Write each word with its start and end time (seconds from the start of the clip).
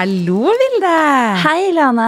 Hallo, 0.00 0.48
Vilde! 0.56 0.90
Hei, 1.42 1.74
Lene. 1.76 2.04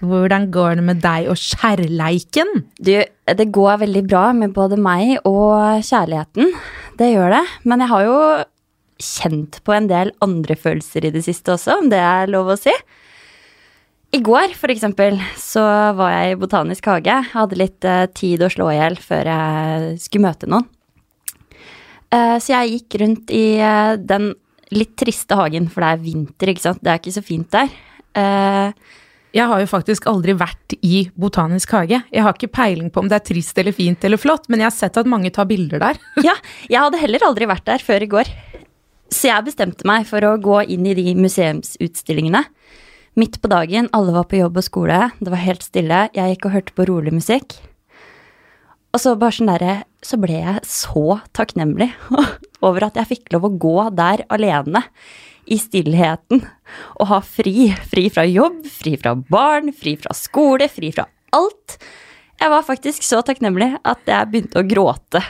Hvordan 0.00 0.46
går 0.48 0.78
det 0.78 0.84
med 0.86 1.02
deg 1.04 1.26
og 1.28 1.36
kjærleiken? 1.36 2.62
Du, 2.80 2.94
det 3.04 3.46
går 3.52 3.82
veldig 3.82 4.02
bra 4.08 4.22
med 4.32 4.54
både 4.56 4.78
meg 4.80 5.18
og 5.28 5.82
kjærligheten. 5.84 6.54
Det 6.96 7.10
gjør 7.10 7.34
det. 7.34 7.42
Men 7.68 7.84
jeg 7.84 7.90
har 7.90 8.06
jo 8.06 8.14
kjent 9.04 9.58
på 9.68 9.74
en 9.76 9.90
del 9.90 10.14
andre 10.24 10.56
følelser 10.56 11.04
i 11.04 11.10
det 11.12 11.26
siste 11.26 11.52
også, 11.58 11.76
om 11.82 11.90
det 11.92 12.00
er 12.00 12.32
lov 12.32 12.54
å 12.54 12.56
si. 12.56 12.72
I 14.16 14.22
går, 14.24 14.56
for 14.56 14.72
eksempel, 14.72 15.20
så 15.36 15.66
var 16.00 16.14
jeg 16.14 16.32
i 16.38 16.40
Botanisk 16.40 16.88
hage. 16.88 17.18
Jeg 17.18 17.34
hadde 17.34 17.60
litt 17.60 17.84
uh, 17.84 18.06
tid 18.16 18.46
å 18.46 18.52
slå 18.56 18.70
i 18.72 18.78
hjel 18.78 18.96
før 19.10 19.32
jeg 19.34 20.00
skulle 20.06 20.30
møte 20.30 20.48
noen. 20.48 20.64
Uh, 22.08 22.40
så 22.40 22.54
jeg 22.54 22.78
gikk 22.78 23.00
rundt 23.04 23.36
i 23.36 23.44
uh, 23.60 24.00
den 24.00 24.32
litt 24.74 24.96
triste 24.98 25.36
hagen, 25.38 25.68
for 25.70 25.84
det 25.84 25.90
er 25.92 26.04
vinter, 26.04 26.52
ikke 26.52 26.64
sant. 26.64 26.82
Det 26.82 26.92
er 26.92 27.02
ikke 27.02 27.16
så 27.16 27.24
fint 27.24 27.50
der. 27.54 27.68
jeg 29.36 29.46
har 29.50 29.60
jo 29.60 29.68
faktisk 29.68 30.06
aldri 30.08 30.32
vært 30.32 30.74
i 30.80 31.10
Botanisk 31.14 31.74
hage. 31.76 32.00
Jeg 32.10 32.24
har 32.24 32.34
ikke 32.34 32.54
peiling 32.56 32.90
på 32.90 33.02
om 33.02 33.10
det 33.10 33.18
er 33.20 33.26
trist 33.28 33.58
eller 33.58 33.76
fint 33.76 34.02
eller 34.04 34.16
flott, 34.16 34.48
men 34.48 34.62
jeg 34.62 34.70
har 34.70 34.76
sett 34.76 34.96
at 34.96 35.06
mange 35.06 35.30
tar 35.30 35.46
bilder 35.46 35.82
der. 35.82 36.00
ja, 36.28 36.34
jeg 36.70 36.80
hadde 36.80 37.02
heller 37.02 37.28
aldri 37.28 37.46
vært 37.46 37.66
der 37.68 37.84
før 37.84 38.02
i 38.02 38.10
går. 38.10 38.32
Så 39.12 39.28
jeg 39.28 39.46
bestemte 39.46 39.86
meg 39.86 40.08
for 40.08 40.24
å 40.26 40.38
gå 40.42 40.62
inn 40.74 40.86
i 40.88 40.96
de 40.98 41.14
museumsutstillingene. 41.14 42.42
Midt 43.16 43.38
på 43.40 43.48
dagen, 43.48 43.86
alle 43.96 44.12
var 44.12 44.26
på 44.28 44.40
jobb 44.40 44.58
og 44.60 44.66
skole, 44.66 44.98
det 45.22 45.32
var 45.32 45.40
helt 45.40 45.64
stille, 45.64 46.02
jeg 46.12 46.34
gikk 46.34 46.48
og 46.48 46.56
hørte 46.56 46.74
på 46.76 46.84
rolig 46.90 47.14
musikk. 47.16 47.54
Og 48.96 49.02
så 49.02 49.12
bare 49.20 49.36
sånn 49.36 49.50
derre 49.50 49.76
Så 50.00 50.16
ble 50.20 50.38
jeg 50.40 50.64
så 50.64 51.18
takknemlig 51.36 51.90
over 52.66 52.86
at 52.88 52.96
jeg 52.96 53.10
fikk 53.10 53.34
lov 53.34 53.44
å 53.44 53.54
gå 53.60 53.76
der 53.92 54.24
alene. 54.32 54.80
I 55.46 55.58
stillheten. 55.60 56.40
Og 56.96 57.10
ha 57.10 57.20
fri. 57.22 57.68
Fri 57.90 58.06
fra 58.10 58.24
jobb, 58.26 58.64
fri 58.66 58.96
fra 58.98 59.12
barn, 59.14 59.68
fri 59.76 59.94
fra 60.00 60.16
skole, 60.16 60.66
fri 60.72 60.90
fra 60.96 61.04
alt. 61.36 61.76
Jeg 62.40 62.50
var 62.50 62.64
faktisk 62.66 63.04
så 63.06 63.20
takknemlig 63.26 63.68
at 63.86 64.08
jeg 64.08 64.30
begynte 64.32 64.62
å 64.62 64.66
gråte. 64.66 65.22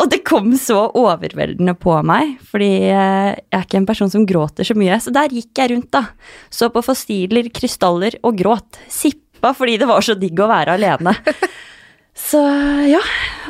Og 0.00 0.08
det 0.12 0.22
kom 0.28 0.54
så 0.60 0.86
overveldende 0.96 1.74
på 1.80 1.98
meg, 2.06 2.36
fordi 2.48 2.70
eh, 2.88 3.30
jeg 3.34 3.58
er 3.58 3.66
ikke 3.66 3.78
en 3.80 3.88
person 3.88 4.12
som 4.12 4.26
gråter 4.28 4.68
så 4.68 4.76
mye. 4.78 4.96
Så 5.02 5.12
der 5.12 5.32
gikk 5.32 5.52
jeg 5.56 5.74
rundt, 5.74 5.92
da. 5.92 6.06
Så 6.52 6.70
på 6.72 6.84
fossiler, 6.84 7.48
krystaller 7.52 8.18
og 8.22 8.40
gråt. 8.40 8.80
Sippa 8.92 9.52
fordi 9.56 9.78
det 9.82 9.88
var 9.90 10.04
så 10.04 10.16
digg 10.16 10.40
å 10.40 10.52
være 10.52 10.78
alene. 10.78 11.16
Så 12.16 12.40
ja. 12.88 13.02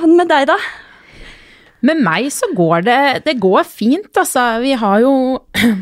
Med 0.07 0.29
deg, 0.31 0.49
da? 0.51 0.57
Med 1.87 2.01
meg 2.05 2.29
så 2.35 2.49
går 2.57 2.87
det 2.87 3.01
Det 3.27 3.37
går 3.41 3.65
fint, 3.69 4.11
altså. 4.17 4.59
Vi 4.65 4.75
har 4.79 5.05
jo 5.05 5.13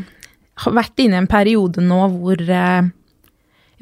vært 0.79 1.01
inne 1.03 1.19
i 1.19 1.23
en 1.23 1.29
periode 1.31 1.83
nå 1.83 2.03
hvor 2.13 2.39
eh, 2.39 2.91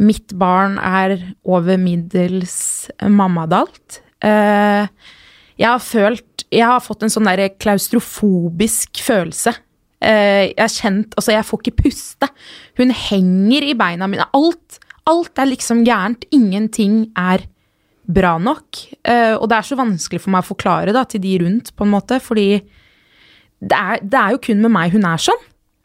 mitt 0.02 0.34
barn 0.40 0.80
er 0.82 1.20
over 1.46 1.78
middels 1.78 2.90
mammadalt. 3.06 4.02
Eh, 4.26 4.88
jeg 5.60 5.70
har 5.70 5.84
følt 5.84 6.46
Jeg 6.54 6.66
har 6.70 6.82
fått 6.82 7.04
en 7.04 7.14
sånn 7.14 7.30
der 7.30 7.54
klaustrofobisk 7.62 9.04
følelse. 9.04 9.56
Eh, 10.04 10.54
jeg 10.54 10.62
har 10.62 10.74
kjent 10.74 11.16
Altså, 11.18 11.36
jeg 11.36 11.48
får 11.48 11.62
ikke 11.62 11.84
puste. 11.84 12.30
Hun 12.80 12.94
henger 12.94 13.70
i 13.70 13.78
beina 13.78 14.10
mine. 14.10 14.28
Alt, 14.34 14.80
alt 15.10 15.40
er 15.40 15.52
liksom 15.52 15.84
gærent. 15.88 16.26
Ingenting 16.34 17.12
er 17.18 17.46
bra 18.04 18.36
nok. 18.42 18.80
Eh, 19.08 19.34
og 19.38 19.48
det 19.50 19.58
er 19.58 19.68
så 19.68 19.78
vanskelig 19.80 20.22
for 20.24 20.34
meg 20.34 20.44
å 20.44 20.52
forklare 20.52 20.96
da, 20.96 21.06
til 21.08 21.24
de 21.24 21.38
rundt, 21.44 21.74
på 21.78 21.86
en 21.86 21.94
måte, 21.94 22.20
fordi 22.24 22.48
det 23.64 23.80
er, 23.80 24.04
det 24.04 24.20
er 24.20 24.36
jo 24.36 24.44
kun 24.44 24.64
med 24.64 24.74
meg 24.76 24.96
hun 24.96 25.08
er 25.08 25.22
sånn. 25.24 25.44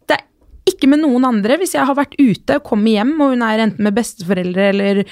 Det 0.08 0.18
er 0.18 0.72
ikke 0.72 0.90
med 0.90 1.04
noen 1.04 1.28
andre. 1.28 1.58
Hvis 1.60 1.76
jeg 1.76 1.86
har 1.86 1.98
vært 1.98 2.18
ute 2.18 2.58
og 2.58 2.66
kommer 2.66 2.94
hjem, 2.94 3.14
og 3.22 3.34
hun 3.36 3.44
er 3.46 3.64
enten 3.68 3.86
med 3.86 3.96
besteforeldre 3.98 4.70
eller 4.72 5.02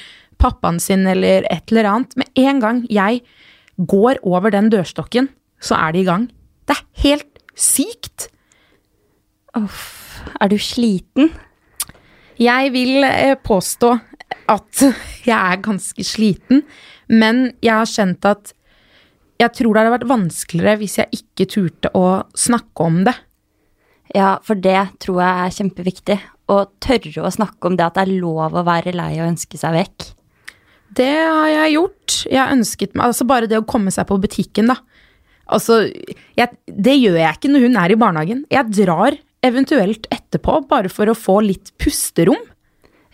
pappaen 0.43 0.81
sin 0.83 1.06
eller 1.09 1.47
et 1.49 1.72
eller 1.72 1.87
annet 1.89 2.16
Med 2.21 2.41
en 2.43 2.59
gang 2.61 2.83
jeg 2.93 3.22
går 3.77 4.21
over 4.27 4.53
den 4.53 4.69
dørstokken, 4.72 5.31
så 5.61 5.78
er 5.78 5.95
de 5.95 6.03
i 6.03 6.09
gang. 6.09 6.27
Det 6.66 6.77
er 6.77 6.84
helt 7.05 7.43
sykt. 7.56 8.28
Uff. 9.56 9.95
Er 10.41 10.50
du 10.50 10.59
sliten? 10.61 11.31
Jeg 12.41 12.72
vil 12.75 13.05
eh, 13.06 13.37
påstå 13.41 13.95
at 14.53 14.83
jeg 15.28 15.37
er 15.37 15.62
ganske 15.65 16.05
sliten, 16.05 16.65
men 17.12 17.50
jeg 17.65 17.75
har 17.75 17.91
kjent 17.91 18.27
at 18.28 18.53
jeg 19.37 19.53
tror 19.53 19.75
det 19.75 19.83
hadde 19.83 19.94
vært 19.99 20.11
vanskeligere 20.11 20.81
hvis 20.81 20.99
jeg 21.03 21.21
ikke 21.21 21.49
turte 21.53 21.93
å 21.97 22.06
snakke 22.39 22.87
om 22.87 23.03
det. 23.06 23.15
Ja, 24.17 24.37
for 24.47 24.59
det 24.59 24.78
tror 25.03 25.21
jeg 25.21 25.45
er 25.45 25.56
kjempeviktig. 25.59 26.19
Å 26.47 26.59
tørre 26.83 27.27
å 27.27 27.33
snakke 27.34 27.69
om 27.69 27.77
det 27.77 27.84
at 27.84 27.97
det 27.99 28.06
er 28.06 28.21
lov 28.22 28.55
å 28.55 28.65
være 28.66 28.95
lei 28.97 29.16
og 29.19 29.33
ønske 29.33 29.59
seg 29.61 29.75
vekk. 29.77 30.06
Det 30.97 31.11
har 31.11 31.50
jeg 31.50 31.75
gjort. 31.75 32.19
Jeg 32.31 32.41
har 32.41 32.55
ønsket 32.55 32.95
meg 32.95 33.11
Altså 33.11 33.27
bare 33.28 33.50
det 33.50 33.59
å 33.59 33.66
komme 33.69 33.93
seg 33.93 34.06
på 34.09 34.19
butikken, 34.22 34.71
da. 34.71 34.78
Altså, 35.53 35.84
jeg, 36.39 36.56
det 36.66 36.97
gjør 36.97 37.21
jeg 37.21 37.39
ikke 37.39 37.50
når 37.53 37.66
hun 37.66 37.81
er 37.83 37.93
i 37.93 37.99
barnehagen. 38.00 38.45
Jeg 38.50 38.72
drar 38.75 39.19
eventuelt 39.47 40.09
etterpå, 40.11 40.62
bare 40.71 40.91
for 40.91 41.11
å 41.11 41.19
få 41.19 41.39
litt 41.45 41.75
pusterom. 41.83 42.41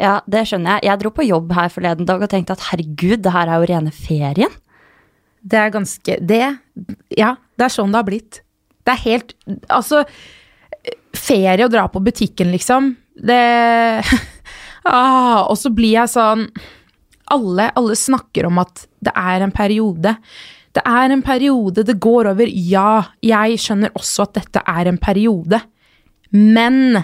Ja, 0.02 0.18
det 0.26 0.44
skjønner 0.50 0.76
jeg. 0.76 0.88
Jeg 0.88 1.02
dro 1.02 1.12
på 1.14 1.26
jobb 1.26 1.52
her 1.54 1.70
forleden 1.70 2.08
dag 2.08 2.22
og 2.24 2.30
tenkte 2.30 2.56
at 2.56 2.66
herregud, 2.72 3.20
det 3.22 3.34
her 3.34 3.50
er 3.50 3.62
jo 3.62 3.68
rene 3.70 3.94
ferien. 3.94 4.60
Det 5.42 5.58
er 5.58 5.72
ganske 5.74 6.16
Det 6.22 6.42
Ja, 7.18 7.34
det 7.58 7.66
er 7.66 7.74
sånn 7.74 7.94
det 7.94 8.00
har 8.00 8.06
blitt. 8.06 8.40
Det 8.86 8.92
er 8.94 9.04
helt 9.06 9.34
Altså, 9.66 10.04
ferie 11.14 11.64
og 11.66 11.72
dra 11.74 11.88
på 11.90 12.02
butikken, 12.02 12.52
liksom. 12.54 12.94
Det 13.14 13.42
ah, 14.84 15.42
Og 15.48 15.56
så 15.58 15.70
blir 15.74 16.00
jeg 16.00 16.14
sånn 16.14 16.48
alle, 17.32 17.70
alle 17.78 17.94
snakker 17.96 18.44
om 18.44 18.58
at 18.60 18.82
det 19.00 19.12
er 19.16 19.40
en 19.40 19.52
periode. 19.54 20.10
Det 20.76 20.82
er 20.84 21.12
en 21.14 21.22
periode, 21.24 21.84
det 21.86 21.94
går 22.02 22.28
over. 22.32 22.50
Ja, 22.50 23.06
jeg 23.24 23.56
skjønner 23.62 23.94
også 23.96 24.26
at 24.26 24.34
dette 24.36 24.60
er 24.68 24.90
en 24.90 24.98
periode. 25.00 25.62
Men 26.34 26.98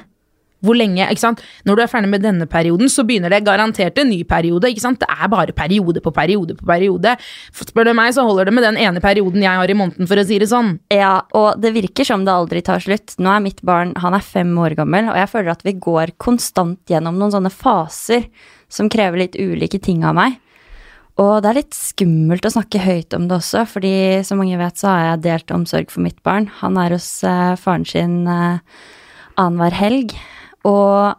hvor 0.65 0.79
lenge 0.79 1.07
ikke 1.07 1.23
sant? 1.23 1.43
Når 1.69 1.79
du 1.79 1.83
er 1.85 1.91
ferdig 1.91 2.11
med 2.11 2.25
denne 2.25 2.49
perioden, 2.51 2.91
så 2.91 3.05
begynner 3.07 3.31
det 3.33 3.45
garantert 3.47 3.99
en 4.01 4.11
ny 4.11 4.23
periode. 4.29 4.71
ikke 4.71 4.83
sant? 4.83 5.01
Det 5.01 5.09
er 5.09 5.31
bare 5.31 5.55
periode 5.55 6.03
på 6.03 6.13
periode 6.15 6.57
på 6.59 6.67
periode. 6.67 7.15
Spør 7.55 7.91
du 7.91 7.95
meg, 7.95 8.13
så 8.17 8.27
holder 8.27 8.49
det 8.49 8.57
med 8.57 8.67
den 8.67 8.81
ene 8.83 9.03
perioden 9.05 9.45
jeg 9.45 9.61
har 9.61 9.71
i 9.71 9.79
måneden, 9.79 10.09
for 10.11 10.19
å 10.19 10.27
si 10.27 10.41
det 10.43 10.51
sånn. 10.51 10.77
Ja, 10.93 11.23
og 11.39 11.63
det 11.63 11.75
virker 11.77 12.09
som 12.09 12.27
det 12.27 12.35
aldri 12.35 12.65
tar 12.67 12.83
slutt. 12.83 13.15
Nå 13.23 13.31
er 13.35 13.45
mitt 13.45 13.63
barn 13.67 13.95
han 14.03 14.17
er 14.17 14.25
fem 14.25 14.51
år 14.59 14.75
gammel, 14.79 15.13
og 15.13 15.21
jeg 15.21 15.31
føler 15.31 15.55
at 15.55 15.65
vi 15.67 15.79
går 15.79 16.17
konstant 16.19 16.81
gjennom 16.91 17.19
noen 17.19 17.35
sånne 17.35 17.55
faser 17.55 18.29
som 18.69 18.91
krever 18.93 19.23
litt 19.23 19.39
ulike 19.39 19.81
ting 19.81 20.05
av 20.05 20.17
meg. 20.19 20.39
Og 21.19 21.41
det 21.43 21.51
er 21.51 21.59
litt 21.59 21.75
skummelt 21.75 22.47
å 22.47 22.53
snakke 22.55 22.83
høyt 22.83 23.15
om 23.17 23.27
det 23.27 23.41
også, 23.41 23.65
fordi 23.67 24.23
som 24.27 24.39
mange 24.39 24.59
vet, 24.61 24.79
så 24.79 24.93
har 24.93 25.05
jeg 25.05 25.25
delt 25.25 25.55
omsorg 25.55 25.91
for 25.91 26.05
mitt 26.05 26.21
barn. 26.27 26.47
Han 26.61 26.79
er 26.79 26.95
hos 26.95 27.09
eh, 27.27 27.57
faren 27.59 27.87
sin 27.89 28.21
eh, 28.31 28.61
annenhver 29.35 29.75
helg, 29.75 30.15
og 30.69 31.19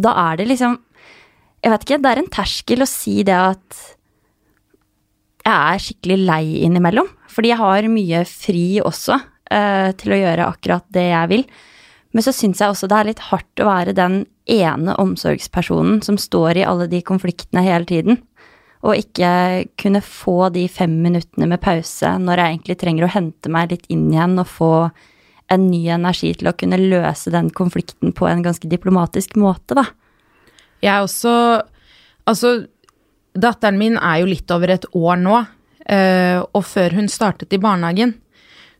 da 0.00 0.14
er 0.28 0.40
det 0.40 0.48
liksom 0.50 0.78
Jeg 1.64 1.72
vet 1.72 1.84
ikke, 1.86 2.00
det 2.04 2.10
er 2.10 2.20
en 2.20 2.32
terskel 2.32 2.84
å 2.84 2.88
si 2.88 3.22
det 3.24 3.36
at 3.36 3.84
jeg 5.44 5.54
er 5.54 5.80
skikkelig 5.80 6.16
lei 6.24 6.44
innimellom. 6.64 7.08
Fordi 7.32 7.50
jeg 7.50 7.60
har 7.60 7.86
mye 7.92 8.20
fri 8.28 8.66
også 8.84 9.16
uh, 9.16 9.90
til 9.96 10.14
å 10.14 10.18
gjøre 10.20 10.48
akkurat 10.48 10.84
det 10.92 11.06
jeg 11.10 11.30
vil. 11.32 11.44
Men 12.14 12.24
så 12.24 12.34
syns 12.36 12.60
jeg 12.62 12.72
også 12.72 12.88
det 12.88 12.98
er 12.98 13.08
litt 13.10 13.24
hardt 13.30 13.62
å 13.64 13.68
være 13.68 13.96
den 13.96 14.22
ene 14.50 14.94
omsorgspersonen 15.00 16.02
som 16.04 16.20
står 16.20 16.60
i 16.60 16.66
alle 16.68 16.86
de 16.92 17.00
konfliktene 17.04 17.64
hele 17.64 17.88
tiden. 17.88 18.20
Og 18.84 19.00
ikke 19.00 19.64
kunne 19.80 20.04
få 20.04 20.50
de 20.54 20.66
fem 20.68 20.94
minuttene 21.02 21.48
med 21.50 21.62
pause 21.64 22.12
når 22.20 22.40
jeg 22.40 22.54
egentlig 22.54 22.78
trenger 22.80 23.06
å 23.06 23.14
hente 23.16 23.52
meg 23.52 23.72
litt 23.72 23.88
inn 23.92 24.10
igjen 24.12 24.36
og 24.40 24.50
få 24.52 24.72
en 25.52 25.66
ny 25.68 25.82
energi 25.92 26.32
til 26.38 26.50
å 26.50 26.56
kunne 26.56 26.80
løse 26.80 27.32
den 27.34 27.50
konflikten 27.54 28.14
på 28.16 28.28
en 28.28 28.42
ganske 28.44 28.68
diplomatisk 28.70 29.36
måte, 29.40 29.76
da. 29.76 29.88
Jeg 30.82 30.92
er 30.96 31.04
også 31.04 31.36
Altså, 32.24 32.54
datteren 33.36 33.76
min 33.76 33.98
er 34.00 34.22
jo 34.22 34.30
litt 34.30 34.48
over 34.54 34.70
et 34.72 34.86
år 34.96 35.18
nå, 35.20 35.42
eh, 35.92 36.38
og 36.40 36.62
før 36.64 36.94
hun 36.96 37.10
startet 37.12 37.52
i 37.52 37.60
barnehagen, 37.60 38.14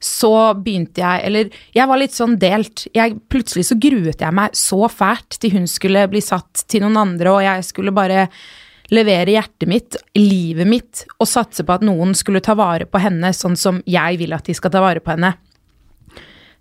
så 0.00 0.54
begynte 0.56 1.00
jeg 1.00 1.20
Eller 1.24 1.50
jeg 1.76 1.88
var 1.88 2.00
litt 2.00 2.12
sånn 2.16 2.38
delt. 2.40 2.86
Jeg, 2.96 3.18
plutselig 3.28 3.66
så 3.68 3.76
gruet 3.80 4.20
jeg 4.20 4.36
meg 4.36 4.56
så 4.56 4.88
fælt 4.88 5.38
til 5.40 5.58
hun 5.58 5.68
skulle 5.70 6.08
bli 6.08 6.20
satt 6.24 6.64
til 6.68 6.84
noen 6.84 6.96
andre, 7.00 7.32
og 7.32 7.44
jeg 7.44 7.64
skulle 7.68 7.92
bare 7.92 8.28
levere 8.92 9.32
hjertet 9.32 9.68
mitt, 9.68 9.96
livet 10.16 10.68
mitt, 10.68 11.04
og 11.18 11.28
satse 11.28 11.64
på 11.64 11.76
at 11.76 11.84
noen 11.84 12.12
skulle 12.16 12.44
ta 12.44 12.56
vare 12.58 12.88
på 12.88 13.00
henne 13.00 13.32
sånn 13.32 13.56
som 13.56 13.80
jeg 13.88 14.20
vil 14.20 14.36
at 14.36 14.44
de 14.48 14.56
skal 14.56 14.72
ta 14.72 14.82
vare 14.84 15.00
på 15.04 15.14
henne. 15.14 15.32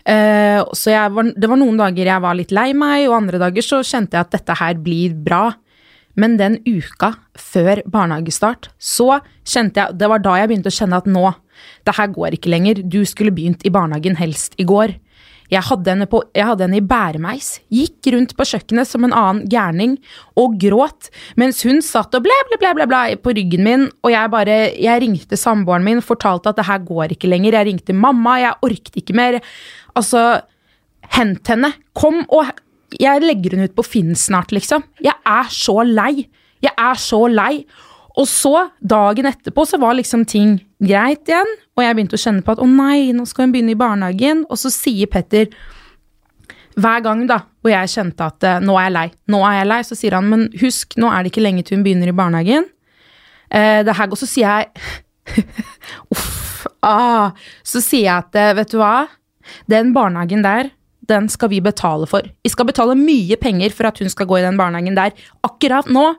Uh, 0.04 0.60
så 0.76 0.92
var, 1.16 1.30
det 1.32 1.48
var 1.48 1.60
noen 1.60 1.78
dager 1.80 2.10
jeg 2.10 2.24
var 2.26 2.36
litt 2.36 2.52
lei 2.52 2.72
meg, 2.76 3.06
og 3.08 3.22
andre 3.22 3.40
dager 3.46 3.64
så 3.64 3.80
kjente 3.88 4.18
jeg 4.18 4.28
at 4.28 4.34
dette 4.36 4.58
her 4.60 4.80
blir 4.84 5.16
bra. 5.16 5.46
Men 6.20 6.36
den 6.38 6.60
uka 6.68 7.16
før 7.40 7.82
barnehagestart, 7.90 8.70
så 8.78 9.18
kjente 9.50 9.82
jeg 9.82 9.98
Det 9.98 10.10
var 10.12 10.22
da 10.22 10.36
jeg 10.38 10.52
begynte 10.52 10.70
å 10.70 10.76
kjenne 10.76 11.00
at 11.02 11.08
nå, 11.10 11.32
det 11.88 11.96
her 11.98 12.12
går 12.14 12.38
ikke 12.38 12.52
lenger. 12.54 12.84
Du 12.84 13.02
skulle 13.10 13.34
begynt 13.34 13.66
i 13.66 13.72
barnehagen 13.74 14.20
helst 14.20 14.54
i 14.62 14.68
går. 14.68 14.94
Jeg 15.52 15.66
hadde, 15.68 15.96
på, 16.10 16.22
jeg 16.34 16.48
hadde 16.48 16.66
henne 16.66 16.80
i 16.80 16.86
bæremeis, 16.88 17.50
gikk 17.74 18.10
rundt 18.16 18.34
på 18.38 18.46
kjøkkenet 18.48 18.90
som 18.90 19.04
en 19.06 19.14
annen 19.14 19.44
gærning 19.52 19.98
og 20.40 20.56
gråt, 20.62 21.10
mens 21.40 21.62
hun 21.68 21.84
satt 21.86 22.16
og 22.16 22.24
ble, 22.26 22.38
ble, 22.50 22.60
ble, 22.62 22.74
ble, 22.78 22.88
ble 22.90 23.20
på 23.22 23.36
ryggen 23.38 23.66
min, 23.68 23.86
og 24.02 24.14
jeg 24.14 24.32
bare 24.34 24.58
Jeg 24.80 25.04
ringte 25.04 25.40
samboeren 25.40 25.86
min, 25.86 26.02
fortalte 26.02 26.52
at 26.52 26.60
det 26.60 26.68
her 26.68 26.82
går 26.86 27.14
ikke 27.16 27.30
lenger. 27.30 27.58
Jeg 27.58 27.70
ringte 27.70 27.96
mamma, 27.96 28.38
jeg 28.42 28.60
orket 28.66 29.00
ikke 29.04 29.16
mer. 29.18 29.40
Altså, 29.98 30.44
hent 31.14 31.48
henne. 31.52 31.74
Kom 31.94 32.24
og 32.30 32.52
Jeg 33.00 33.24
legger 33.24 33.56
henne 33.56 33.70
ut 33.70 33.76
på 33.78 33.86
Finn 33.86 34.14
snart, 34.16 34.52
liksom. 34.54 34.84
Jeg 35.02 35.16
er 35.26 35.50
så 35.50 35.82
lei. 35.88 36.28
Jeg 36.62 36.74
er 36.78 37.00
så 37.02 37.26
lei. 37.28 37.66
Og 38.20 38.28
så, 38.30 38.68
dagen 38.78 39.26
etterpå, 39.26 39.66
så 39.66 39.80
var 39.82 39.96
liksom 39.98 40.26
ting 40.30 40.58
greit 40.84 41.30
igjen, 41.30 41.50
og 41.74 41.82
jeg 41.82 41.96
begynte 41.98 42.18
å 42.18 42.22
kjenne 42.22 42.44
på 42.46 42.54
at 42.54 42.62
å 42.62 42.68
nei, 42.70 43.14
nå 43.16 43.26
skal 43.26 43.48
hun 43.48 43.56
begynne 43.56 43.74
i 43.74 43.80
barnehagen, 43.80 44.44
og 44.50 44.60
så 44.62 44.70
sier 44.74 45.10
Petter 45.10 45.50
hver 46.78 47.02
gang 47.06 47.26
da, 47.30 47.40
hvor 47.62 47.74
jeg 47.74 47.92
kjente 47.92 48.28
at 48.28 48.46
nå 48.66 48.76
er 48.78 48.88
jeg 48.88 48.94
lei, 48.96 49.08
nå 49.34 49.42
er 49.46 49.58
jeg 49.60 49.70
lei, 49.70 49.80
så 49.86 49.98
sier 49.98 50.18
han 50.18 50.30
men 50.30 50.46
husk, 50.62 50.98
nå 51.02 51.10
er 51.10 51.24
det 51.24 51.34
ikke 51.34 51.46
lenge 51.46 51.66
til 51.66 51.78
hun 51.78 51.86
begynner 51.86 52.10
i 52.10 52.16
barnehagen. 52.18 52.70
Eh, 53.54 53.82
det 53.86 53.98
her 53.98 54.10
går, 54.10 54.22
så 54.22 54.30
sier 54.30 54.62
jeg 54.62 55.44
uff, 56.14 56.66
ah, 56.86 57.34
så 57.66 57.82
sier 57.82 58.08
jeg 58.08 58.14
at 58.14 58.58
vet 58.58 58.74
du 58.74 58.80
hva, 58.82 59.08
den 59.70 59.94
barnehagen 59.96 60.46
der, 60.46 60.72
den 61.10 61.28
skal 61.32 61.52
vi 61.52 61.60
betale 61.64 62.08
for. 62.10 62.26
Vi 62.44 62.52
skal 62.52 62.68
betale 62.70 62.96
mye 63.00 63.38
penger 63.42 63.74
for 63.76 63.90
at 63.90 64.00
hun 64.00 64.12
skal 64.12 64.30
gå 64.30 64.40
i 64.40 64.46
den 64.46 64.60
barnehagen 64.60 64.98
der. 64.98 65.16
Akkurat 65.46 65.90
nå 65.92 66.14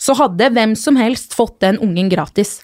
så 0.00 0.16
hadde 0.18 0.52
hvem 0.54 0.76
som 0.78 0.98
helst 1.00 1.36
fått 1.36 1.58
den 1.64 1.80
ungen 1.84 2.10
gratis. 2.12 2.58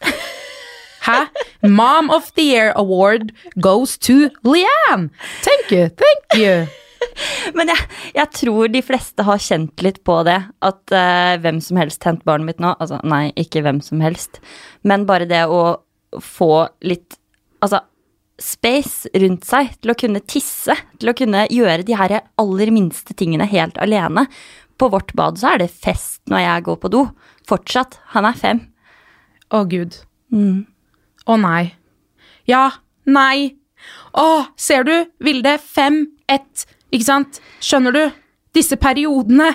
Hæ? 1.04 1.26
Mom 1.68 2.08
of 2.10 2.30
the 2.32 2.42
Year 2.42 2.72
Award 2.76 3.32
goes 3.56 3.98
to 3.98 4.30
Leanne! 4.44 5.10
Thank 5.42 5.72
you, 5.72 5.88
thank 5.88 6.40
you. 6.40 6.64
Men 7.56 7.68
jeg, 7.68 7.88
jeg, 8.14 8.30
tror 8.38 8.70
de 8.72 8.80
fleste 8.84 9.26
har 9.26 9.42
kjent 9.42 9.84
litt 9.84 10.00
på 10.06 10.22
det. 10.24 10.38
At 10.64 10.94
uh, 10.94 11.34
hvem 11.44 11.60
som 11.64 11.80
helst 11.80 12.04
hent 12.08 12.24
barnet 12.24 12.48
mitt 12.48 12.62
nå. 12.62 12.72
Altså, 12.80 13.02
nei, 13.04 13.26
ikke 13.40 13.64
hvem 13.66 13.82
som 13.84 14.00
helst. 14.04 14.40
Men 14.82 15.04
bare 15.08 15.28
det 15.28 15.44
å 15.50 15.64
få 16.22 16.68
litt 16.86 17.18
Altså, 17.64 17.78
space 18.40 19.10
rundt 19.14 19.46
seg 19.46 19.72
til 19.78 19.92
å 19.92 19.96
kunne 19.98 20.22
tisse, 20.26 20.74
til 20.98 21.10
å 21.10 21.16
kunne 21.16 21.44
gjøre 21.52 21.86
de 21.86 21.96
her 21.98 22.16
aller 22.40 22.72
minste 22.74 23.14
tingene 23.16 23.46
helt 23.50 23.78
alene. 23.82 24.26
På 24.78 24.88
vårt 24.90 25.14
bad 25.14 25.38
så 25.38 25.54
er 25.54 25.64
det 25.64 25.70
fest 25.70 26.22
når 26.30 26.44
jeg 26.44 26.66
går 26.68 26.78
på 26.82 26.90
do. 26.92 27.04
Fortsatt. 27.46 28.00
Han 28.16 28.26
er 28.26 28.38
fem. 28.38 28.62
Å, 29.54 29.62
gud. 29.70 30.00
Mm. 30.34 30.64
Å 31.30 31.36
nei. 31.38 31.74
Ja, 32.50 32.66
nei. 33.06 33.54
Å, 34.18 34.28
ser 34.58 34.86
du, 34.88 34.94
Vilde? 35.22 35.56
Fem, 35.62 36.02
ett. 36.26 36.66
Ikke 36.90 37.06
sant? 37.06 37.40
Skjønner 37.62 37.94
du? 37.94 38.04
Disse 38.54 38.78
periodene. 38.80 39.52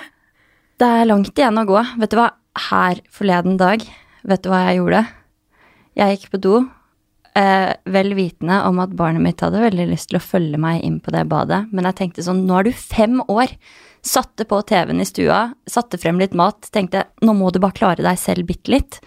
Det 0.80 0.88
er 0.88 1.08
langt 1.08 1.36
igjen 1.36 1.60
å 1.60 1.66
gå. 1.68 1.80
Vet 2.00 2.14
du 2.14 2.20
hva? 2.20 2.30
Her 2.70 2.98
forleden 3.14 3.60
dag, 3.60 3.84
vet 4.26 4.42
du 4.42 4.48
hva 4.50 4.64
jeg 4.66 4.80
gjorde? 4.80 5.04
Jeg 6.00 6.16
gikk 6.16 6.32
på 6.32 6.40
do, 6.42 6.54
eh, 7.40 7.72
vel 7.90 8.14
vitende 8.18 8.60
om 8.68 8.80
at 8.82 8.92
barnet 8.96 9.24
mitt 9.24 9.40
hadde 9.44 9.62
veldig 9.62 9.88
lyst 9.90 10.10
til 10.10 10.20
å 10.20 10.24
følge 10.24 10.60
meg 10.60 10.84
inn 10.86 10.98
på 11.02 11.14
det 11.14 11.24
badet, 11.30 11.64
men 11.72 11.88
jeg 11.88 11.98
tenkte 12.00 12.26
sånn, 12.26 12.44
nå 12.48 12.60
er 12.60 12.68
du 12.68 12.74
fem 12.76 13.22
år. 13.26 13.54
Satte 14.06 14.46
på 14.48 14.60
TV-en 14.64 15.02
i 15.02 15.08
stua, 15.08 15.42
satte 15.68 15.98
frem 16.00 16.20
litt 16.20 16.36
mat, 16.36 16.70
tenkte 16.72 17.04
nå 17.24 17.34
må 17.36 17.50
du 17.52 17.60
bare 17.60 17.76
klare 17.76 18.04
deg 18.04 18.20
selv 18.20 18.48
bitte 18.48 18.72
litt. 18.72 19.00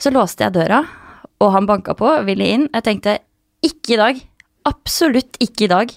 Så 0.00 0.12
låste 0.14 0.46
jeg 0.46 0.56
døra, 0.56 0.84
og 1.42 1.52
han 1.54 1.68
banka 1.68 1.94
på, 1.98 2.12
ville 2.26 2.46
inn. 2.48 2.68
Jeg 2.72 2.86
tenkte 2.86 3.18
ikke 3.66 3.96
i 3.96 4.00
dag. 4.00 4.20
Absolutt 4.68 5.36
ikke 5.42 5.66
i 5.66 5.72
dag. 5.72 5.92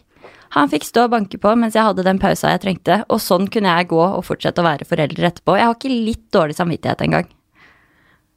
Han 0.58 0.72
fikk 0.72 0.84
stå 0.84 1.06
og 1.08 1.14
banke 1.14 1.40
på 1.40 1.54
mens 1.56 1.78
jeg 1.78 1.88
hadde 1.88 2.04
den 2.04 2.20
pausa 2.20 2.52
jeg 2.52 2.64
trengte, 2.66 3.02
og 3.08 3.22
sånn 3.24 3.48
kunne 3.52 3.72
jeg 3.78 3.92
gå 3.94 4.02
og 4.02 4.26
fortsette 4.28 4.60
å 4.60 4.68
være 4.68 4.88
forelder 4.90 5.30
etterpå. 5.30 5.56
Jeg 5.56 5.70
har 5.70 5.78
ikke 5.78 5.94
litt 6.10 6.26
dårlig 6.36 6.58
samvittighet 6.58 7.06
engang. 7.08 7.30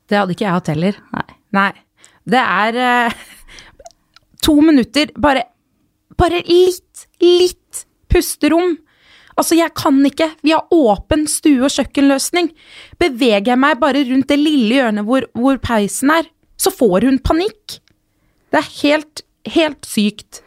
Det 0.06 0.20
hadde 0.20 0.36
ikke 0.36 0.46
jeg 0.46 0.58
hatt 0.60 0.70
heller. 0.70 1.00
Nei. 1.16 1.26
Nei. 1.56 1.72
Det 2.24 2.40
er 2.40 2.78
eh, 2.80 3.18
to 4.44 4.56
minutter, 4.64 5.12
bare, 5.20 5.44
bare 6.16 6.40
litt, 6.48 7.06
litt 7.22 7.84
pusterom. 8.12 8.78
Altså, 9.34 9.56
jeg 9.58 9.74
kan 9.76 9.98
ikke. 10.06 10.30
Vi 10.46 10.54
har 10.54 10.70
åpen 10.72 11.26
stue- 11.30 11.64
og 11.66 11.72
kjøkkenløsning. 11.74 12.52
Beveger 13.02 13.52
jeg 13.54 13.60
meg 13.60 13.80
bare 13.82 14.04
rundt 14.08 14.30
det 14.30 14.38
lille 14.40 14.78
hjørnet 14.78 15.08
hvor, 15.08 15.26
hvor 15.34 15.58
peisen 15.62 16.12
er, 16.14 16.28
så 16.60 16.70
får 16.72 17.08
hun 17.08 17.18
panikk. 17.18 17.80
Det 18.54 18.60
er 18.60 18.70
helt, 18.82 19.24
helt 19.56 19.88
sykt. 19.88 20.40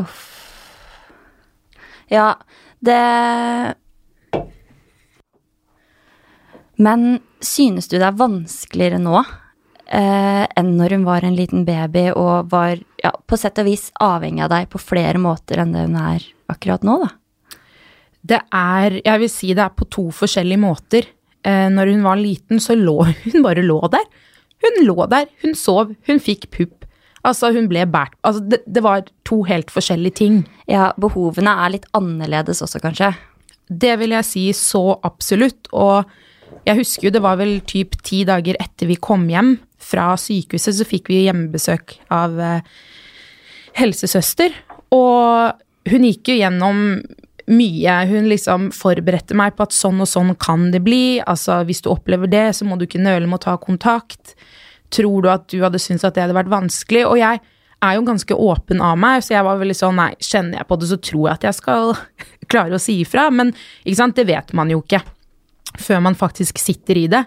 Uff. 0.00 0.34
Ja, 2.08 2.38
det 2.80 2.96
Men 6.78 7.18
synes 7.42 7.90
du 7.90 7.98
det 7.98 8.06
er 8.06 8.16
vanskeligere 8.16 9.00
nå 9.02 9.18
eh, 9.88 10.44
enn 10.58 10.74
når 10.78 10.96
hun 10.96 11.06
var 11.06 11.24
en 11.24 11.36
liten 11.36 11.64
baby 11.68 12.08
og 12.12 12.50
var 12.52 12.78
ja, 13.02 13.12
på 13.12 13.38
sett 13.40 13.60
og 13.62 13.68
vis 13.68 13.88
avhengig 14.04 14.44
av 14.46 14.52
deg 14.52 14.68
på 14.72 14.80
flere 14.82 15.20
måter 15.22 15.62
enn 15.62 15.74
det 15.74 15.86
hun 15.86 15.98
er 16.00 16.26
akkurat 16.52 16.84
nå, 16.86 17.00
da? 17.04 17.12
Det 18.28 18.40
er 18.52 18.98
Jeg 18.98 19.20
vil 19.22 19.30
si 19.30 19.52
det 19.54 19.62
er 19.62 19.76
på 19.78 19.86
to 19.88 20.08
forskjellige 20.12 20.60
måter. 20.60 21.06
Eh, 21.46 21.68
når 21.70 21.92
hun 21.94 22.02
var 22.04 22.18
liten, 22.20 22.60
så 22.60 22.74
lå 22.76 22.98
hun 23.24 23.44
bare 23.46 23.64
lå 23.64 23.80
der. 23.92 24.04
Hun 24.64 24.82
lå 24.84 25.06
der, 25.06 25.28
hun 25.44 25.54
sov, 25.54 25.94
hun 26.08 26.20
fikk 26.20 26.48
pupp. 26.50 26.84
Altså, 27.26 27.50
hun 27.54 27.68
ble 27.70 27.84
båret 27.90 28.14
Altså, 28.26 28.42
det, 28.42 28.60
det 28.66 28.82
var 28.82 29.06
to 29.26 29.42
helt 29.46 29.70
forskjellige 29.70 30.18
ting. 30.20 30.42
Ja, 30.70 30.92
behovene 31.00 31.54
er 31.64 31.76
litt 31.76 31.86
annerledes 31.96 32.62
også, 32.64 32.82
kanskje? 32.82 33.12
Det 33.68 33.94
vil 34.00 34.14
jeg 34.16 34.26
si 34.26 34.44
så 34.56 34.98
absolutt. 35.06 35.70
Og 35.72 36.08
jeg 36.66 36.80
husker 36.80 37.08
jo 37.08 37.14
det 37.14 37.24
var 37.24 37.38
vel 37.40 37.58
typ 37.68 37.96
ti 38.04 38.24
dager 38.28 38.58
etter 38.60 38.90
vi 38.90 38.98
kom 39.00 39.28
hjem 39.30 39.56
fra 39.78 40.12
sykehuset, 40.18 40.76
så 40.78 40.86
fikk 40.86 41.10
vi 41.12 41.24
hjemmebesøk 41.26 41.96
av 42.14 42.38
eh, 42.42 42.76
helsesøster. 43.78 44.54
Og 44.94 45.88
hun 45.88 46.06
gikk 46.08 46.32
jo 46.32 46.38
gjennom 46.40 46.82
mye. 47.48 47.94
Hun 48.10 48.28
liksom 48.28 48.70
forberedte 48.76 49.36
meg 49.38 49.56
på 49.56 49.66
at 49.66 49.76
sånn 49.76 50.02
og 50.04 50.10
sånn 50.10 50.34
kan 50.40 50.68
det 50.74 50.82
bli. 50.84 51.18
Altså, 51.24 51.62
hvis 51.68 51.82
du 51.84 51.92
opplever 51.92 52.30
det, 52.30 52.50
så 52.58 52.68
må 52.68 52.76
du 52.76 52.86
ikke 52.88 53.02
nøle 53.02 53.28
med 53.28 53.40
å 53.40 53.46
ta 53.48 53.56
kontakt. 53.60 54.34
Tror 54.94 55.24
du 55.24 55.30
at 55.32 55.48
du 55.52 55.60
hadde 55.64 55.80
syntes 55.82 56.06
at 56.08 56.16
det 56.16 56.26
hadde 56.26 56.36
vært 56.36 56.52
vanskelig? 56.52 57.06
Og 57.08 57.20
jeg 57.20 57.40
er 57.84 57.94
jo 57.94 58.06
ganske 58.06 58.34
åpen 58.34 58.82
av 58.82 58.96
meg, 58.98 59.22
så 59.22 59.36
jeg 59.36 59.46
var 59.46 59.60
veldig 59.60 59.76
sånn 59.78 60.00
nei, 60.00 60.10
kjenner 60.18 60.58
jeg 60.58 60.68
på 60.68 60.78
det, 60.80 60.88
så 60.90 60.98
tror 60.98 61.28
jeg 61.28 61.36
at 61.36 61.46
jeg 61.46 61.58
skal 61.60 61.94
klare 62.52 62.76
å 62.76 62.82
si 62.82 62.98
ifra. 63.04 63.28
Men 63.30 63.54
det 63.54 64.26
vet 64.28 64.52
man 64.56 64.72
jo 64.72 64.82
ikke 64.82 65.04
før 65.78 66.02
man 66.02 66.18
faktisk 66.18 66.58
sitter 66.58 66.98
i 66.98 67.06
det. 67.12 67.22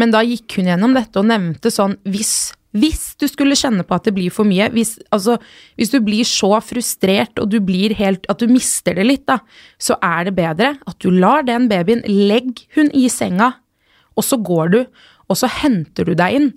Men 0.00 0.12
da 0.14 0.22
gikk 0.24 0.58
hun 0.58 0.70
gjennom 0.70 0.96
dette 0.96 1.20
og 1.20 1.28
nevnte 1.28 1.72
sånn 1.72 1.98
hvis, 2.08 2.52
hvis 2.76 3.02
du 3.20 3.26
skulle 3.28 3.58
kjenne 3.58 3.84
på 3.86 3.96
at 3.96 4.08
det 4.08 4.14
blir 4.16 4.32
for 4.34 4.48
mye, 4.48 4.70
hvis, 4.72 4.96
altså, 5.12 5.36
hvis 5.80 5.92
du 5.92 5.98
blir 6.04 6.28
så 6.28 6.54
frustrert 6.64 7.42
og 7.42 7.50
du 7.52 7.58
blir 7.64 7.94
helt 7.98 8.28
At 8.32 8.40
du 8.40 8.48
mister 8.50 8.96
det 8.96 9.06
litt, 9.08 9.26
da, 9.28 9.40
så 9.76 9.98
er 10.00 10.28
det 10.28 10.36
bedre 10.38 10.74
at 10.88 10.98
du 11.04 11.10
lar 11.12 11.44
den 11.48 11.68
babyen 11.72 12.04
Legg 12.08 12.64
hun 12.76 12.90
i 12.96 13.08
senga, 13.12 13.52
og 14.16 14.26
så 14.26 14.38
går 14.40 14.72
du, 14.72 14.80
og 15.28 15.38
så 15.38 15.48
henter 15.48 16.08
du 16.08 16.16
deg 16.18 16.36
inn. 16.36 16.50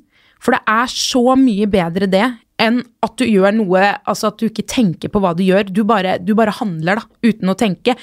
For 0.44 0.56
det 0.56 0.63
er 0.68 0.92
så 0.92 1.36
mye 1.39 1.68
bedre 1.72 2.10
det 2.12 2.25
enn 2.62 2.80
at 3.04 3.15
du 3.20 3.25
gjør 3.27 3.51
noe 3.58 3.82
Altså 4.08 4.30
at 4.30 4.39
du 4.39 4.48
ikke 4.48 4.63
tenker 4.70 5.12
på 5.12 5.20
hva 5.24 5.34
du 5.36 5.44
gjør. 5.44 5.68
Du 5.68 5.84
bare, 5.88 6.18
du 6.24 6.34
bare 6.38 6.54
handler, 6.56 7.01
da, 7.01 7.18
uten 7.25 7.51
å 7.51 7.58
tenke. 7.60 7.98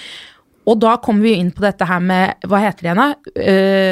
Og 0.68 0.78
da 0.82 0.94
kommer 1.02 1.26
vi 1.26 1.34
inn 1.40 1.50
på 1.54 1.64
dette 1.64 1.86
her 1.88 2.02
med 2.02 2.44
Hva 2.46 2.60
heter 2.62 2.84
det 2.84 2.90
igjen, 2.90 3.00
da? 3.02 3.32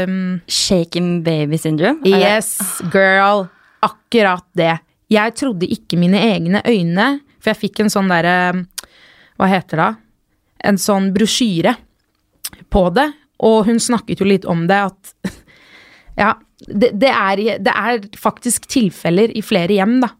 Um, 0.06 0.20
Shaken 0.46 1.08
baby 1.26 1.58
syndrome? 1.58 2.04
yes, 2.06 2.80
girl. 2.92 3.48
Akkurat 3.82 4.46
det. 4.58 4.76
Jeg 5.10 5.34
trodde 5.38 5.66
ikke 5.66 5.98
mine 5.98 6.20
egne 6.22 6.62
øyne, 6.68 7.08
for 7.40 7.52
jeg 7.52 7.62
fikk 7.64 7.82
en 7.82 7.92
sånn 7.92 8.10
derre 8.12 8.36
Hva 9.40 9.48
heter 9.50 9.82
det? 9.82 9.90
En 10.70 10.78
sånn 10.78 11.10
brosjyre 11.14 11.74
på 12.70 12.84
det, 12.94 13.08
og 13.40 13.64
hun 13.66 13.80
snakket 13.82 14.20
jo 14.20 14.28
litt 14.28 14.46
om 14.46 14.66
det, 14.70 14.80
at 14.90 15.14
Ja, 16.20 16.34
det, 16.68 16.90
det, 17.00 17.08
er, 17.08 17.40
det 17.64 17.72
er 17.72 18.02
faktisk 18.20 18.66
tilfeller 18.70 19.32
i 19.32 19.42
flere 19.42 19.72
hjem, 19.72 20.00
da. 20.04 20.10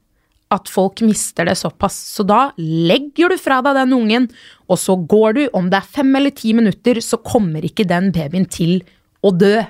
At 0.50 0.70
folk 0.70 1.00
mister 1.06 1.46
det 1.46 1.54
såpass. 1.60 1.94
Så 2.16 2.24
da 2.26 2.50
legger 2.58 3.30
du 3.30 3.36
fra 3.38 3.60
deg 3.62 3.76
den 3.78 3.94
ungen, 3.94 4.24
og 4.66 4.80
så 4.82 4.96
går 4.98 5.36
du. 5.36 5.42
Om 5.54 5.68
det 5.70 5.78
er 5.78 5.92
fem 5.98 6.10
eller 6.18 6.34
ti 6.34 6.50
minutter, 6.58 6.98
så 7.04 7.20
kommer 7.22 7.62
ikke 7.66 7.86
den 7.86 8.10
babyen 8.14 8.48
til 8.50 8.80
å 9.22 9.30
dø. 9.30 9.60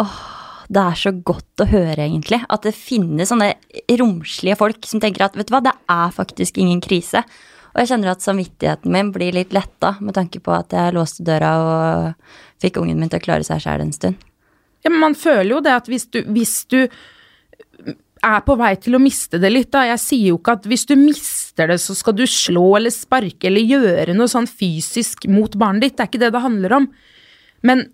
Åh, 0.00 0.18
Det 0.70 0.78
er 0.78 0.98
så 1.00 1.10
godt 1.10 1.64
å 1.64 1.66
høre, 1.66 2.04
egentlig. 2.04 2.44
At 2.46 2.62
det 2.62 2.76
finnes 2.76 3.32
sånne 3.32 3.54
romslige 3.98 4.54
folk 4.60 4.84
som 4.86 5.00
tenker 5.02 5.24
at 5.26 5.34
vet 5.34 5.48
du 5.48 5.54
hva, 5.56 5.64
det 5.64 5.72
er 5.90 6.12
faktisk 6.14 6.60
ingen 6.62 6.78
krise. 6.84 7.24
Og 7.72 7.80
jeg 7.80 7.90
kjenner 7.90 8.12
at 8.12 8.22
samvittigheten 8.22 8.92
min 8.92 9.10
blir 9.14 9.34
litt 9.34 9.54
letta 9.54 9.96
med 9.98 10.14
tanke 10.14 10.38
på 10.42 10.54
at 10.54 10.70
jeg 10.74 10.94
låste 10.94 11.26
døra 11.26 11.50
og 11.64 12.62
fikk 12.62 12.78
ungen 12.82 12.98
min 13.00 13.10
til 13.10 13.18
å 13.18 13.24
klare 13.24 13.46
seg 13.46 13.62
sjæl 13.64 13.82
en 13.82 13.92
stund. 13.94 14.22
Ja, 14.84 14.90
men 14.90 15.00
man 15.02 15.18
føler 15.18 15.56
jo 15.56 15.60
det 15.64 15.74
at 15.74 15.90
hvis 15.90 16.06
du, 16.10 16.22
hvis 16.30 16.54
du 16.70 16.84
er 18.26 18.42
på 18.44 18.56
vei 18.60 18.74
til 18.80 18.96
å 18.96 19.02
miste 19.02 19.40
det 19.40 19.50
litt, 19.52 19.70
da. 19.72 19.86
Jeg 19.88 20.02
sier 20.02 20.26
jo 20.32 20.40
ikke 20.40 20.56
at 20.58 20.68
hvis 20.68 20.86
du 20.88 20.94
mister 20.98 21.70
det, 21.70 21.78
så 21.82 21.96
skal 21.96 22.16
du 22.18 22.26
slå 22.28 22.66
eller 22.78 22.92
sparke 22.94 23.48
eller 23.48 23.64
gjøre 23.64 24.16
noe 24.16 24.30
sånn 24.30 24.48
fysisk 24.50 25.26
mot 25.30 25.56
barnet 25.60 25.86
ditt. 25.86 25.96
Det 25.96 26.04
er 26.04 26.10
ikke 26.10 26.22
det 26.24 26.32
det 26.34 26.44
handler 26.44 26.76
om. 26.80 26.88
Men 27.66 27.86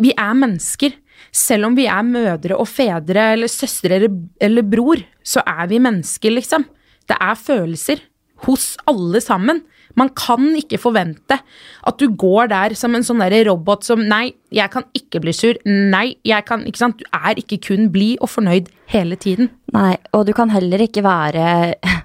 vi 0.00 0.14
er 0.18 0.38
mennesker. 0.38 0.96
Selv 1.34 1.68
om 1.68 1.76
vi 1.78 1.86
er 1.90 2.06
mødre 2.06 2.58
og 2.58 2.68
fedre 2.70 3.30
eller 3.34 3.50
søstre 3.50 3.98
eller, 3.98 4.66
bror, 4.66 5.02
så 5.22 5.42
er 5.46 5.66
vi 5.70 5.80
mennesker, 5.82 6.34
liksom. 6.34 6.66
Det 7.10 7.16
er 7.18 7.38
følelser 7.38 8.02
hos 8.46 8.74
alle 8.90 9.22
sammen. 9.22 9.62
Man 9.98 10.10
kan 10.18 10.52
ikke 10.58 10.80
forvente 10.82 11.38
at 11.38 12.00
du 12.00 12.08
går 12.10 12.50
der 12.52 12.74
som 12.78 12.96
en 12.96 13.06
sånn 13.06 13.22
robot 13.48 13.86
som 13.86 14.02
Nei, 14.08 14.34
jeg 14.54 14.70
kan 14.72 14.86
ikke 14.96 15.22
bli 15.24 15.34
sur. 15.34 15.58
Nei, 15.64 16.16
jeg 16.26 16.46
kan 16.48 16.64
Ikke 16.66 16.82
sant. 16.82 16.98
Du 16.98 17.04
er 17.12 17.38
ikke 17.40 17.60
kun 17.62 17.90
blid 17.94 18.18
og 18.20 18.30
fornøyd 18.32 18.70
hele 18.92 19.16
tiden. 19.16 19.50
Nei, 19.74 19.96
og 20.12 20.26
du 20.26 20.34
kan 20.36 20.50
heller 20.50 20.82
ikke 20.84 21.04
være 21.04 21.74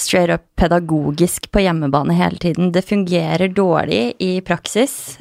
straight 0.00 0.32
up 0.32 0.46
pedagogisk 0.56 1.50
på 1.52 1.64
hjemmebane 1.64 2.16
hele 2.18 2.40
tiden. 2.40 2.72
Det 2.72 2.86
fungerer 2.86 3.52
dårlig 3.52 4.14
i 4.22 4.38
praksis. 4.46 5.20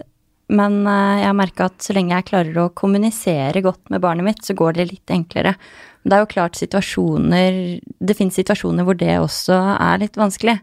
Men 0.50 0.82
eh, 0.88 1.22
jeg 1.22 1.30
har 1.30 1.38
merka 1.38 1.70
at 1.70 1.86
så 1.86 1.94
lenge 1.96 2.16
jeg 2.16 2.30
klarer 2.32 2.58
å 2.64 2.72
kommunisere 2.74 3.62
godt 3.66 3.92
med 3.94 4.02
barnet 4.02 4.26
mitt, 4.26 4.42
så 4.46 4.56
går 4.58 4.80
det 4.80 4.90
litt 4.90 5.14
enklere. 5.14 5.54
Det 6.00 6.16
er 6.16 6.24
jo 6.24 6.30
klart 6.32 6.56
situasjoner 6.56 7.58
Det 7.84 8.16
fins 8.16 8.38
situasjoner 8.40 8.86
hvor 8.88 8.96
det 8.98 9.18
også 9.20 9.58
er 9.76 10.00
litt 10.02 10.16
vanskelig. 10.20 10.56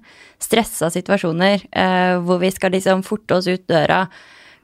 Stressa 0.42 0.88
situasjoner 0.92 1.66
eh, 1.70 2.16
hvor 2.24 2.40
vi 2.40 2.50
skal 2.54 2.72
liksom 2.74 3.04
forte 3.06 3.36
oss 3.36 3.48
ut 3.48 3.66
døra, 3.68 4.06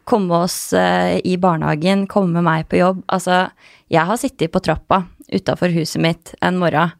komme 0.08 0.42
oss 0.46 0.72
eh, 0.72 1.20
i 1.28 1.36
barnehagen, 1.40 2.06
komme 2.10 2.42
meg 2.44 2.66
på 2.72 2.80
jobb. 2.80 3.04
Altså, 3.12 3.44
jeg 3.92 4.08
har 4.08 4.20
sittet 4.20 4.52
på 4.52 4.64
trappa 4.64 5.04
utafor 5.32 5.72
huset 5.76 6.02
mitt 6.02 6.34
en 6.40 6.58
morgen 6.60 6.96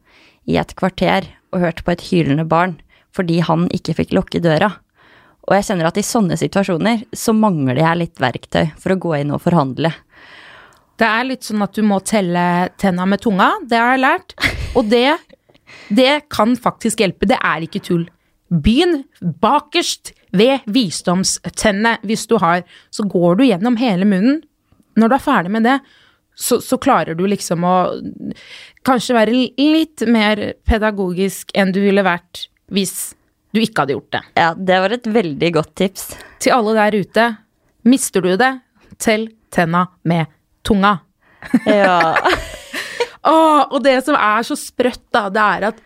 i 0.48 0.58
et 0.60 0.76
kvarter 0.76 1.28
og 1.52 1.64
hørt 1.64 1.82
på 1.84 1.94
et 1.94 2.06
hylende 2.10 2.46
barn 2.48 2.78
fordi 3.12 3.42
han 3.44 3.66
ikke 3.76 3.96
fikk 3.98 4.14
lukke 4.16 4.40
døra. 4.40 4.70
Og 5.48 5.56
jeg 5.56 5.66
kjenner 5.66 5.88
at 5.90 5.98
i 6.00 6.06
sånne 6.06 6.38
situasjoner 6.40 7.02
så 7.18 7.34
mangler 7.36 7.80
jeg 7.82 7.98
litt 7.98 8.22
verktøy 8.22 8.70
for 8.78 8.94
å 8.94 9.00
gå 9.02 9.16
inn 9.18 9.34
og 9.34 9.42
forhandle. 9.44 9.90
Det 11.00 11.08
er 11.08 11.28
litt 11.28 11.46
sånn 11.46 11.64
at 11.64 11.76
du 11.76 11.82
må 11.86 11.98
telle 12.04 12.44
tenna 12.80 13.06
med 13.08 13.22
tunga, 13.24 13.52
det 13.68 13.78
har 13.80 13.94
jeg 13.94 14.02
lært. 14.04 14.34
Og 14.78 14.88
det, 14.90 15.16
det 15.92 16.12
kan 16.32 16.54
faktisk 16.56 17.02
hjelpe, 17.02 17.28
det 17.30 17.38
er 17.40 17.64
ikke 17.64 17.82
tull. 17.84 18.04
Begynn 18.52 19.02
bakerst 19.42 20.12
ved 20.36 20.64
visdomstennene 20.68 21.96
hvis 22.06 22.26
du 22.28 22.36
har. 22.42 22.62
Så 22.92 23.06
går 23.08 23.40
du 23.40 23.46
gjennom 23.46 23.78
hele 23.80 24.08
munnen. 24.08 24.42
Når 24.96 25.08
du 25.08 25.16
er 25.16 25.24
ferdig 25.24 25.52
med 25.54 25.64
det, 25.64 25.78
så, 26.36 26.58
så, 26.64 26.78
klarer 26.80 27.16
du 27.16 27.24
liksom 27.28 27.64
å 27.64 27.76
kanskje 28.86 29.16
være 29.16 29.34
litt 29.60 30.04
mer 30.08 30.40
pedagogisk 30.68 31.52
enn 31.56 31.72
du 31.72 31.80
ville 31.84 32.04
vært 32.04 32.46
hvis 32.72 33.12
du 33.52 33.60
ikke 33.60 33.84
hadde 33.84 33.96
gjort 33.96 34.14
det. 34.16 34.22
Ja, 34.40 34.50
det 34.56 34.78
var 34.84 34.96
et 34.96 35.08
veldig 35.12 35.50
godt 35.58 35.74
tips. 35.80 36.06
Til 36.40 36.56
alle 36.56 36.76
der 36.78 36.96
ute, 37.04 37.26
mister 37.88 38.24
du 38.24 38.32
det, 38.40 38.52
tell 38.96 39.28
tenna 39.52 39.86
med 40.08 40.28
tunga. 40.66 40.96
Ja. 41.66 42.14
oh, 43.32 43.62
og 43.68 43.80
det 43.84 43.98
som 44.06 44.16
er 44.18 44.46
så 44.46 44.56
sprøtt, 44.58 45.04
da, 45.14 45.26
det 45.32 45.42
er 45.42 45.68
at 45.72 45.82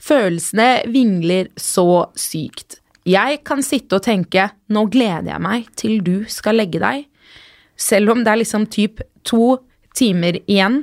følelsene 0.00 0.68
vingler 0.92 1.50
så 1.60 2.06
sykt. 2.18 2.78
Jeg 3.08 3.40
kan 3.48 3.64
sitte 3.64 3.96
og 3.96 4.04
tenke 4.04 4.50
nå 4.72 4.84
gleder 4.92 5.32
jeg 5.32 5.44
meg 5.44 5.70
til 5.78 6.00
du 6.04 6.14
skal 6.30 6.60
legge 6.60 6.82
deg, 6.82 7.06
selv 7.80 8.12
om 8.12 8.24
det 8.24 8.32
er 8.32 8.42
liksom 8.42 8.66
typ 8.72 9.00
to 9.24 9.56
timer 9.96 10.36
igjen. 10.44 10.82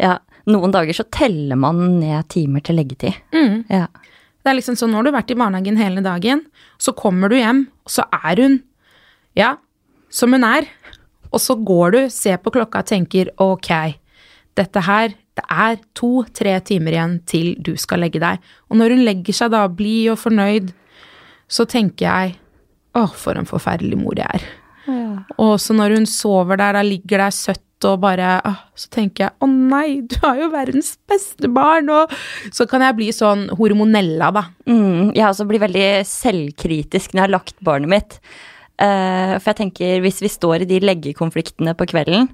Ja, 0.00 0.18
noen 0.50 0.72
dager 0.74 0.96
så 0.96 1.06
teller 1.12 1.58
man 1.60 2.00
ned 2.00 2.28
timer 2.32 2.64
til 2.64 2.80
leggetid. 2.80 3.20
Mm. 3.36 3.64
Ja. 3.68 3.86
Det 4.44 4.52
er 4.52 4.58
liksom 4.58 4.76
sånn, 4.76 4.92
nå 4.92 5.00
har 5.00 5.06
du 5.06 5.14
vært 5.14 5.32
i 5.32 5.38
barnehagen 5.40 5.78
hele 5.80 6.02
dagen, 6.04 6.42
så 6.76 6.92
kommer 6.96 7.32
du 7.32 7.38
hjem, 7.38 7.62
og 7.86 7.92
så 7.94 8.04
er 8.12 8.42
hun, 8.42 8.58
ja, 9.38 9.54
som 10.12 10.36
hun 10.36 10.44
er. 10.44 10.68
Og 11.34 11.42
så 11.42 11.56
går 11.58 11.94
du, 11.94 12.00
ser 12.14 12.38
på 12.42 12.52
klokka 12.54 12.84
og 12.84 12.90
tenker 12.90 13.32
ok, 13.42 13.70
dette 14.54 14.84
her, 14.86 15.14
det 15.34 15.44
er 15.50 15.80
to-tre 15.98 16.54
timer 16.62 16.94
igjen 16.94 17.18
til 17.26 17.54
du 17.58 17.74
skal 17.80 18.04
legge 18.04 18.22
deg. 18.22 18.42
Og 18.70 18.78
når 18.78 18.94
hun 18.94 19.04
legger 19.08 19.34
seg 19.34 19.50
da, 19.54 19.64
blid 19.66 20.12
og 20.12 20.20
fornøyd, 20.22 20.70
så 21.50 21.66
tenker 21.68 22.06
jeg 22.06 22.36
å, 22.94 23.08
for 23.10 23.38
en 23.38 23.48
forferdelig 23.48 23.98
mor 23.98 24.14
jeg 24.18 24.30
er. 24.38 24.46
Ja. 24.86 25.24
Og 25.40 25.56
så 25.62 25.74
når 25.74 25.98
hun 25.98 26.06
sover 26.08 26.60
der, 26.60 26.76
da 26.76 26.84
ligger 26.86 27.24
der 27.24 27.34
søtt 27.34 27.62
og 27.84 27.98
bare 28.00 28.38
å, 28.48 28.52
Så 28.80 28.88
tenker 28.94 29.26
jeg 29.26 29.44
å 29.44 29.48
nei, 29.50 30.00
du 30.08 30.16
har 30.22 30.38
jo 30.40 30.48
verdens 30.52 30.94
beste 31.10 31.50
barn, 31.52 31.90
og 31.92 32.12
så 32.54 32.66
kan 32.70 32.82
jeg 32.82 32.96
bli 32.96 33.10
sånn 33.14 33.46
hormonella, 33.58 34.30
da. 34.34 34.46
Mm, 34.70 35.12
jeg 35.14 35.26
også 35.26 35.46
blir 35.50 35.62
veldig 35.62 35.88
selvkritisk 36.08 37.12
når 37.12 37.20
jeg 37.20 37.26
har 37.26 37.34
lagt 37.34 37.60
barnet 37.66 37.92
mitt. 37.92 38.18
Uh, 38.74 39.38
for 39.38 39.52
jeg 39.52 39.60
tenker, 39.60 40.00
hvis 40.02 40.18
vi 40.24 40.30
står 40.32 40.64
i 40.64 40.68
de 40.68 40.80
leggekonfliktene 40.82 41.76
på 41.78 41.86
kvelden, 41.92 42.28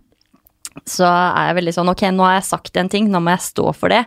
så 0.89 1.05
er 1.05 1.51
jeg 1.51 1.59
veldig 1.59 1.75
sånn 1.77 1.91
ok, 1.93 2.05
nå 2.15 2.25
har 2.25 2.39
jeg 2.39 2.49
sagt 2.49 2.79
en 2.81 2.89
ting, 2.93 3.11
nå 3.11 3.21
må 3.21 3.35
jeg 3.35 3.49
stå 3.51 3.73
for 3.77 3.93
det. 3.93 4.05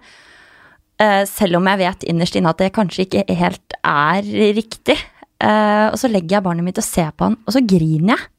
Uh, 1.01 1.23
selv 1.29 1.59
om 1.59 1.69
jeg 1.69 1.81
vet 1.83 2.05
innerst 2.09 2.37
inne 2.39 2.53
at 2.53 2.61
det 2.61 2.73
kanskje 2.75 3.05
ikke 3.05 3.25
helt 3.37 3.77
er 3.83 4.25
riktig. 4.57 4.97
Uh, 5.43 5.91
og 5.91 5.97
så 5.99 6.09
legger 6.09 6.37
jeg 6.37 6.45
barnet 6.45 6.65
mitt 6.65 6.79
og 6.79 6.87
ser 6.87 7.11
på 7.13 7.29
han, 7.29 7.37
og 7.43 7.55
så 7.55 7.61
griner 7.67 8.15
jeg. 8.15 8.29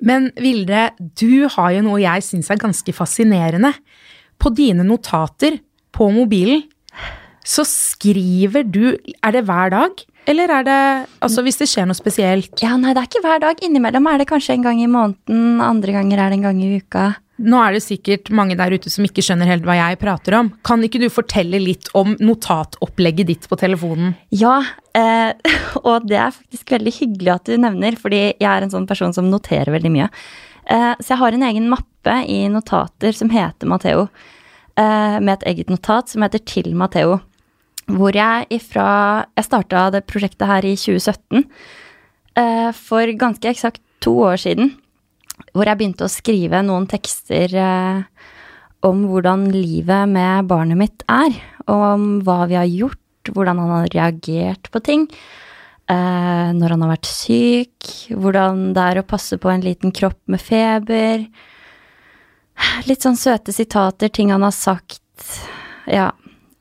Men 0.00 0.30
Vilde, 0.40 0.88
du 0.98 1.44
har 1.52 1.74
jo 1.76 1.84
noe 1.84 2.00
jeg 2.00 2.24
syns 2.24 2.48
er 2.50 2.60
ganske 2.60 2.94
fascinerende. 2.96 3.74
På 4.40 4.48
dine 4.56 4.86
notater 4.86 5.58
på 5.92 6.08
mobilen 6.14 6.64
så 7.46 7.64
skriver 7.68 8.64
du 8.64 8.96
Er 9.22 9.32
det 9.34 9.44
hver 9.48 9.72
dag? 9.72 10.00
Eller 10.28 10.52
er 10.52 10.66
det 10.66 10.80
Altså 11.24 11.42
hvis 11.46 11.58
det 11.60 11.68
skjer 11.70 11.88
noe 11.88 11.98
spesielt? 11.98 12.52
Ja, 12.62 12.76
nei, 12.80 12.92
det 12.94 13.02
er 13.02 13.08
ikke 13.08 13.24
hver 13.24 13.40
dag. 13.42 13.64
Innimellom 13.64 14.06
er 14.10 14.20
det 14.20 14.28
kanskje 14.30 14.58
en 14.58 14.66
gang 14.66 14.82
i 14.82 14.90
måneden, 14.90 15.60
andre 15.64 15.96
ganger 15.96 16.20
er 16.20 16.32
det 16.32 16.40
en 16.40 16.48
gang 16.50 16.62
i 16.62 16.76
uka. 16.80 17.08
Nå 17.40 17.56
er 17.64 17.72
det 17.72 17.80
sikkert 17.84 18.28
mange 18.36 18.56
der 18.58 18.74
ute 18.76 18.90
som 18.92 19.06
ikke 19.06 19.22
skjønner 19.24 19.48
helt 19.48 19.64
hva 19.64 19.78
jeg 19.78 19.98
prater 20.02 20.36
om. 20.36 20.50
Kan 20.66 20.84
ikke 20.84 21.00
du 21.00 21.08
fortelle 21.12 21.60
litt 21.62 21.88
om 21.96 22.12
notatopplegget 22.20 23.30
ditt 23.30 23.48
på 23.48 23.56
telefonen? 23.60 24.12
Ja, 24.34 24.58
eh, 24.96 25.32
og 25.88 26.08
det 26.10 26.18
er 26.20 26.36
faktisk 26.36 26.74
veldig 26.76 26.94
hyggelig 26.98 27.34
at 27.38 27.48
du 27.48 27.56
nevner, 27.60 27.96
fordi 28.00 28.22
jeg 28.28 28.48
er 28.50 28.66
en 28.66 28.74
sånn 28.74 28.88
person 28.90 29.16
som 29.16 29.30
noterer 29.32 29.72
veldig 29.72 29.94
mye. 29.94 30.10
Eh, 30.68 30.92
så 31.00 31.14
jeg 31.14 31.22
har 31.22 31.36
en 31.36 31.48
egen 31.48 31.70
mappe 31.72 32.18
i 32.28 32.42
notater 32.52 33.16
som 33.16 33.32
heter 33.32 33.70
Matheo, 33.72 34.08
eh, 34.76 35.16
med 35.20 35.38
et 35.38 35.48
eget 35.54 35.72
notat 35.72 36.12
som 36.12 36.26
heter 36.26 36.44
Til 36.44 36.74
Matheo. 36.76 37.22
Hvor 37.88 38.14
jeg 38.14 38.46
ifra 38.50 39.24
Jeg 39.36 39.46
starta 39.46 39.88
det 39.94 40.04
prosjektet 40.06 40.46
her 40.46 40.66
i 40.66 40.76
2017, 40.76 41.44
eh, 42.36 42.70
for 42.76 43.16
ganske 43.18 43.48
eksakt 43.50 43.82
to 44.00 44.18
år 44.28 44.36
siden 44.40 44.74
hvor 45.54 45.68
jeg 45.68 45.80
begynte 45.80 46.06
å 46.06 46.12
skrive 46.12 46.62
noen 46.66 46.86
tekster 46.90 47.54
eh, 47.58 48.00
om 48.86 49.04
hvordan 49.10 49.48
livet 49.52 50.08
med 50.10 50.48
barnet 50.50 50.78
mitt 50.80 51.04
er, 51.10 51.36
om 51.70 52.20
hva 52.24 52.44
vi 52.50 52.58
har 52.58 52.68
gjort, 52.68 53.32
hvordan 53.34 53.60
han 53.60 53.72
har 53.74 53.92
reagert 53.94 54.70
på 54.72 54.82
ting, 54.84 55.06
eh, 55.90 56.48
når 56.56 56.76
han 56.76 56.86
har 56.86 56.94
vært 56.94 57.10
syk, 57.10 57.90
hvordan 58.14 58.70
det 58.76 58.86
er 58.86 59.02
å 59.02 59.08
passe 59.08 59.40
på 59.40 59.52
en 59.52 59.64
liten 59.64 59.94
kropp 59.96 60.20
med 60.32 60.42
feber. 60.42 61.26
Litt 62.88 63.04
sånn 63.04 63.18
søte 63.18 63.54
sitater, 63.56 64.12
ting 64.12 64.32
han 64.32 64.44
har 64.46 64.56
sagt. 64.56 65.02
Ja. 65.90 66.10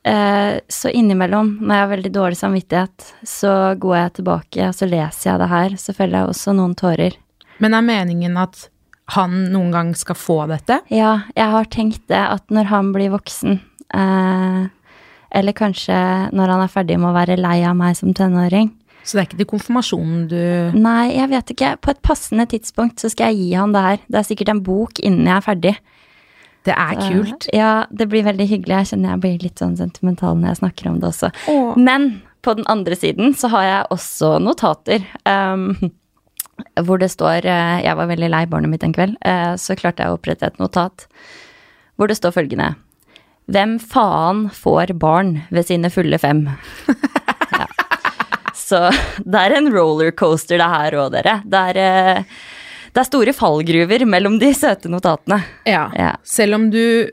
Eh, 0.10 0.60
så 0.68 0.90
innimellom, 0.90 1.58
når 1.62 1.76
jeg 1.76 1.84
har 1.84 1.92
veldig 1.94 2.12
dårlig 2.16 2.38
samvittighet, 2.40 3.10
så 3.28 3.54
går 3.78 3.96
jeg 3.98 4.14
tilbake 4.20 4.70
og 4.70 4.76
så 4.78 4.88
leser 4.90 5.32
jeg 5.32 5.42
det 5.42 5.50
her. 5.52 5.76
Så 5.78 5.94
feller 5.98 6.24
jeg 6.24 6.34
også 6.34 6.56
noen 6.58 6.74
tårer. 6.78 7.18
Men 7.62 7.76
er 7.78 7.86
meningen 7.86 8.40
at 8.40 8.70
han 9.14 9.36
noen 9.54 9.72
gang 9.74 9.94
skal 9.98 10.18
få 10.18 10.40
dette? 10.50 10.80
Ja, 10.94 11.20
jeg 11.36 11.54
har 11.54 11.70
tenkt 11.70 12.08
det, 12.10 12.22
at 12.22 12.50
når 12.54 12.70
han 12.72 12.92
blir 12.96 13.14
voksen, 13.14 13.60
eh, 13.94 14.60
eller 15.30 15.58
kanskje 15.58 15.98
når 16.34 16.56
han 16.56 16.66
er 16.66 16.74
ferdig 16.74 16.98
med 16.98 17.12
å 17.12 17.18
være 17.18 17.38
lei 17.38 17.60
av 17.68 17.76
meg 17.78 17.94
som 17.98 18.16
tenåring 18.18 18.72
Så 19.04 19.14
det 19.14 19.22
er 19.22 19.28
ikke 19.28 19.38
til 19.44 19.50
konfirmasjonen 19.52 20.24
du 20.32 20.78
Nei, 20.78 21.12
jeg 21.14 21.30
vet 21.30 21.54
ikke. 21.54 21.76
På 21.82 21.94
et 21.94 22.02
passende 22.02 22.48
tidspunkt 22.50 23.02
så 23.02 23.12
skal 23.14 23.30
jeg 23.30 23.44
gi 23.44 23.54
han 23.58 23.74
det 23.74 23.86
her. 23.86 24.02
Det 24.08 24.22
er 24.22 24.30
sikkert 24.32 24.54
en 24.56 24.66
bok 24.66 25.02
innen 25.06 25.30
jeg 25.30 25.38
er 25.38 25.46
ferdig. 25.46 25.76
Det 26.68 26.76
er 26.76 26.98
kult. 27.00 27.48
Ja, 27.56 27.86
det 27.90 28.10
blir 28.12 28.26
veldig 28.28 28.48
hyggelig. 28.50 28.82
Jeg 28.82 28.90
kjenner 28.92 29.16
jeg 29.16 29.24
blir 29.24 29.46
litt 29.46 29.62
sånn 29.62 29.78
sentimental 29.80 30.36
når 30.38 30.52
jeg 30.52 30.62
snakker 30.64 30.90
om 30.92 31.00
det 31.00 31.10
også. 31.14 31.32
Åh. 31.52 31.78
Men 31.80 32.10
på 32.46 32.56
den 32.60 32.68
andre 32.72 32.96
siden 33.00 33.34
så 33.38 33.52
har 33.54 33.66
jeg 33.68 33.88
også 33.96 34.34
notater. 34.44 35.06
Um, 35.24 35.72
hvor 36.84 37.00
det 37.00 37.12
står 37.14 37.48
uh, 37.48 37.80
Jeg 37.80 37.96
var 37.96 38.10
veldig 38.10 38.30
lei 38.32 38.44
barnet 38.52 38.72
mitt 38.74 38.84
en 38.84 38.96
kveld, 38.96 39.16
Uh, 39.24 39.56
så 39.60 39.78
klarte 39.80 40.04
jeg 40.04 40.12
å 40.12 40.20
opprette 40.20 40.48
et 40.48 40.60
notat 40.60 41.08
hvor 42.00 42.08
det 42.08 42.16
står 42.16 42.32
følgende 42.32 42.74
Hvem 43.52 43.76
faen 43.80 44.46
får 44.56 44.94
barn 45.02 45.42
ved 45.50 45.68
sine 45.68 45.90
fulle 45.92 46.20
fem? 46.22 46.46
ja. 47.56 47.66
Så 48.56 48.84
det 49.26 49.42
er 49.42 49.56
en 49.58 49.72
rollercoaster, 49.74 50.62
det 50.62 50.68
her 50.70 50.98
òg, 51.02 51.08
dere. 51.16 51.40
Det 51.50 51.62
er, 51.72 51.80
eh, 51.82 52.44
det 52.94 53.02
er 53.02 53.08
store 53.08 53.34
fallgruver 53.36 54.06
mellom 54.10 54.38
de 54.42 54.52
søte 54.58 54.92
notatene. 54.92 55.42
Ja. 55.70 55.88
Ja. 55.98 56.14
Selv 56.26 56.58
om 56.60 56.70
du 56.74 57.10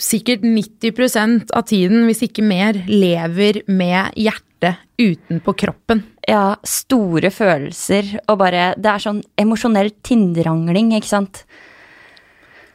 sikkert 0.00 0.44
90% 0.46 1.52
av 1.54 1.66
tiden, 1.68 2.06
hvis 2.08 2.24
ikke 2.26 2.44
mer, 2.46 2.78
lever 2.88 3.60
med 3.68 4.16
hjertet 4.16 4.80
utenpå 5.00 5.54
kroppen. 5.60 6.02
Ja, 6.24 6.56
store 6.64 7.28
følelser 7.34 8.14
og 8.32 8.38
bare 8.40 8.70
Det 8.80 8.88
er 8.88 9.02
sånn 9.02 9.20
emosjonell 9.36 9.90
tindrangling, 10.06 10.94
ikke 10.96 11.10
sant? 11.10 11.42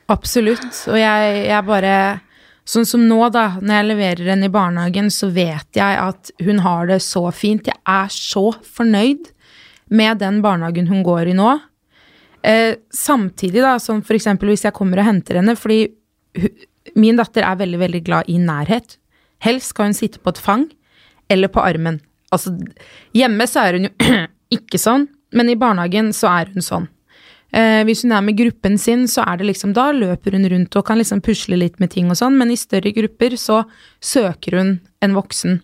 Absolutt. 0.10 0.67
Og 0.89 1.00
jeg, 1.00 1.46
jeg 1.50 1.65
bare 1.69 1.93
Sånn 2.69 2.86
som 2.86 3.01
nå, 3.10 3.17
da, 3.34 3.55
når 3.58 3.79
jeg 3.79 3.86
leverer 3.88 4.27
henne 4.29 4.46
i 4.46 4.51
barnehagen, 4.53 5.08
så 5.10 5.31
vet 5.34 5.74
jeg 5.74 5.96
at 5.98 6.29
hun 6.46 6.60
har 6.62 6.86
det 6.86 7.00
så 7.01 7.24
fint. 7.34 7.65
Jeg 7.65 7.81
er 7.81 8.12
så 8.13 8.51
fornøyd 8.62 9.31
med 9.89 10.19
den 10.22 10.38
barnehagen 10.46 10.86
hun 10.91 11.01
går 11.01 11.31
i 11.31 11.34
nå. 11.39 11.55
Eh, 12.43 12.75
samtidig, 12.93 13.62
da, 13.62 13.75
som 13.79 14.01
eksempel 14.01 14.53
hvis 14.53 14.65
jeg 14.67 14.75
kommer 14.75 15.01
og 15.01 15.10
henter 15.10 15.41
henne, 15.41 15.55
fordi 15.60 15.88
hun, 16.39 16.67
min 16.96 17.19
datter 17.19 17.43
er 17.46 17.60
veldig, 17.60 17.79
veldig 17.81 18.03
glad 18.05 18.29
i 18.31 18.38
nærhet. 18.41 18.98
Helst 19.43 19.74
skal 19.74 19.89
hun 19.89 19.98
sitte 19.98 20.22
på 20.24 20.34
et 20.34 20.41
fang 20.41 20.67
eller 21.29 21.51
på 21.51 21.62
armen. 21.62 22.00
Altså, 22.34 22.53
hjemme 23.15 23.48
så 23.50 23.65
er 23.65 23.77
hun 23.77 23.89
jo 23.89 24.15
ikke 24.58 24.79
sånn, 24.81 25.08
men 25.36 25.51
i 25.51 25.58
barnehagen 25.60 26.13
så 26.15 26.31
er 26.31 26.53
hun 26.53 26.65
sånn. 26.65 26.88
Eh, 27.50 27.81
hvis 27.88 28.03
hun 28.05 28.13
er 28.13 28.22
med 28.22 28.38
gruppen 28.38 28.77
sin, 28.77 29.08
så 29.10 29.24
er 29.25 29.39
det 29.39 29.48
liksom 29.48 29.72
Da 29.74 29.88
løper 29.96 30.36
hun 30.38 30.46
rundt 30.51 30.75
og 30.77 30.86
kan 30.86 31.00
liksom 31.00 31.22
pusle 31.25 31.58
litt 31.58 31.79
med 31.81 31.89
ting 31.96 32.12
og 32.12 32.19
sånn, 32.19 32.38
men 32.38 32.53
i 32.53 32.60
større 32.60 32.93
grupper 32.93 33.36
så 33.41 33.63
søker 34.01 34.60
hun 34.60 34.75
en 35.01 35.17
voksen. 35.17 35.60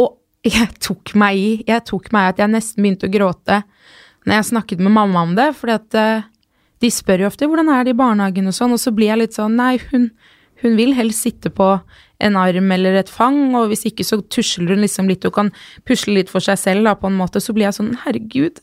Og 0.00 0.16
jeg 0.56 0.70
tok 0.80 1.14
meg 1.20 1.40
i, 1.40 1.50
jeg 1.68 1.84
tok 1.88 2.12
meg 2.16 2.24
i 2.24 2.32
at 2.34 2.44
jeg 2.44 2.54
nesten 2.54 2.82
begynte 2.82 3.10
å 3.10 3.12
gråte 3.12 3.62
når 4.26 4.40
jeg 4.40 4.48
snakket 4.50 4.82
med 4.82 4.94
mamma 4.96 5.22
om 5.26 5.36
det, 5.38 5.52
fordi 5.56 5.76
at 5.76 5.98
uh, 5.98 6.26
de 6.82 6.90
spør 6.92 7.24
jo 7.24 7.30
ofte 7.30 7.48
hvordan 7.48 7.70
er 7.72 7.86
det 7.86 7.94
i 7.94 7.98
barnehagen 7.98 8.50
og 8.50 8.56
sånn, 8.56 8.74
og 8.76 8.82
så 8.82 8.92
blir 8.94 9.12
jeg 9.12 9.22
litt 9.22 9.38
sånn 9.38 9.56
nei, 9.58 9.76
hun, 9.92 10.10
hun 10.62 10.76
vil 10.78 10.92
helst 10.98 11.24
sitte 11.24 11.52
på 11.54 11.76
en 12.26 12.38
arm 12.40 12.70
eller 12.72 12.96
et 13.00 13.12
fang, 13.12 13.54
og 13.58 13.70
hvis 13.70 13.86
ikke 13.90 14.06
så 14.06 14.20
tusler 14.32 14.74
hun 14.74 14.84
liksom 14.84 15.08
litt 15.10 15.24
og 15.28 15.34
kan 15.36 15.52
pusle 15.88 16.16
litt 16.16 16.32
for 16.32 16.44
seg 16.44 16.58
selv 16.60 16.88
da, 16.88 16.96
på 16.98 17.10
en 17.10 17.18
måte, 17.18 17.42
så 17.44 17.54
blir 17.56 17.68
jeg 17.68 17.78
sånn 17.78 17.92
herregud, 18.04 18.62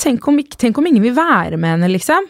tenk 0.00 0.26
om, 0.28 0.40
tenk 0.56 0.80
om 0.80 0.88
ingen 0.88 1.04
vil 1.04 1.16
være 1.16 1.60
med 1.60 1.76
henne, 1.76 1.92
liksom. 1.92 2.28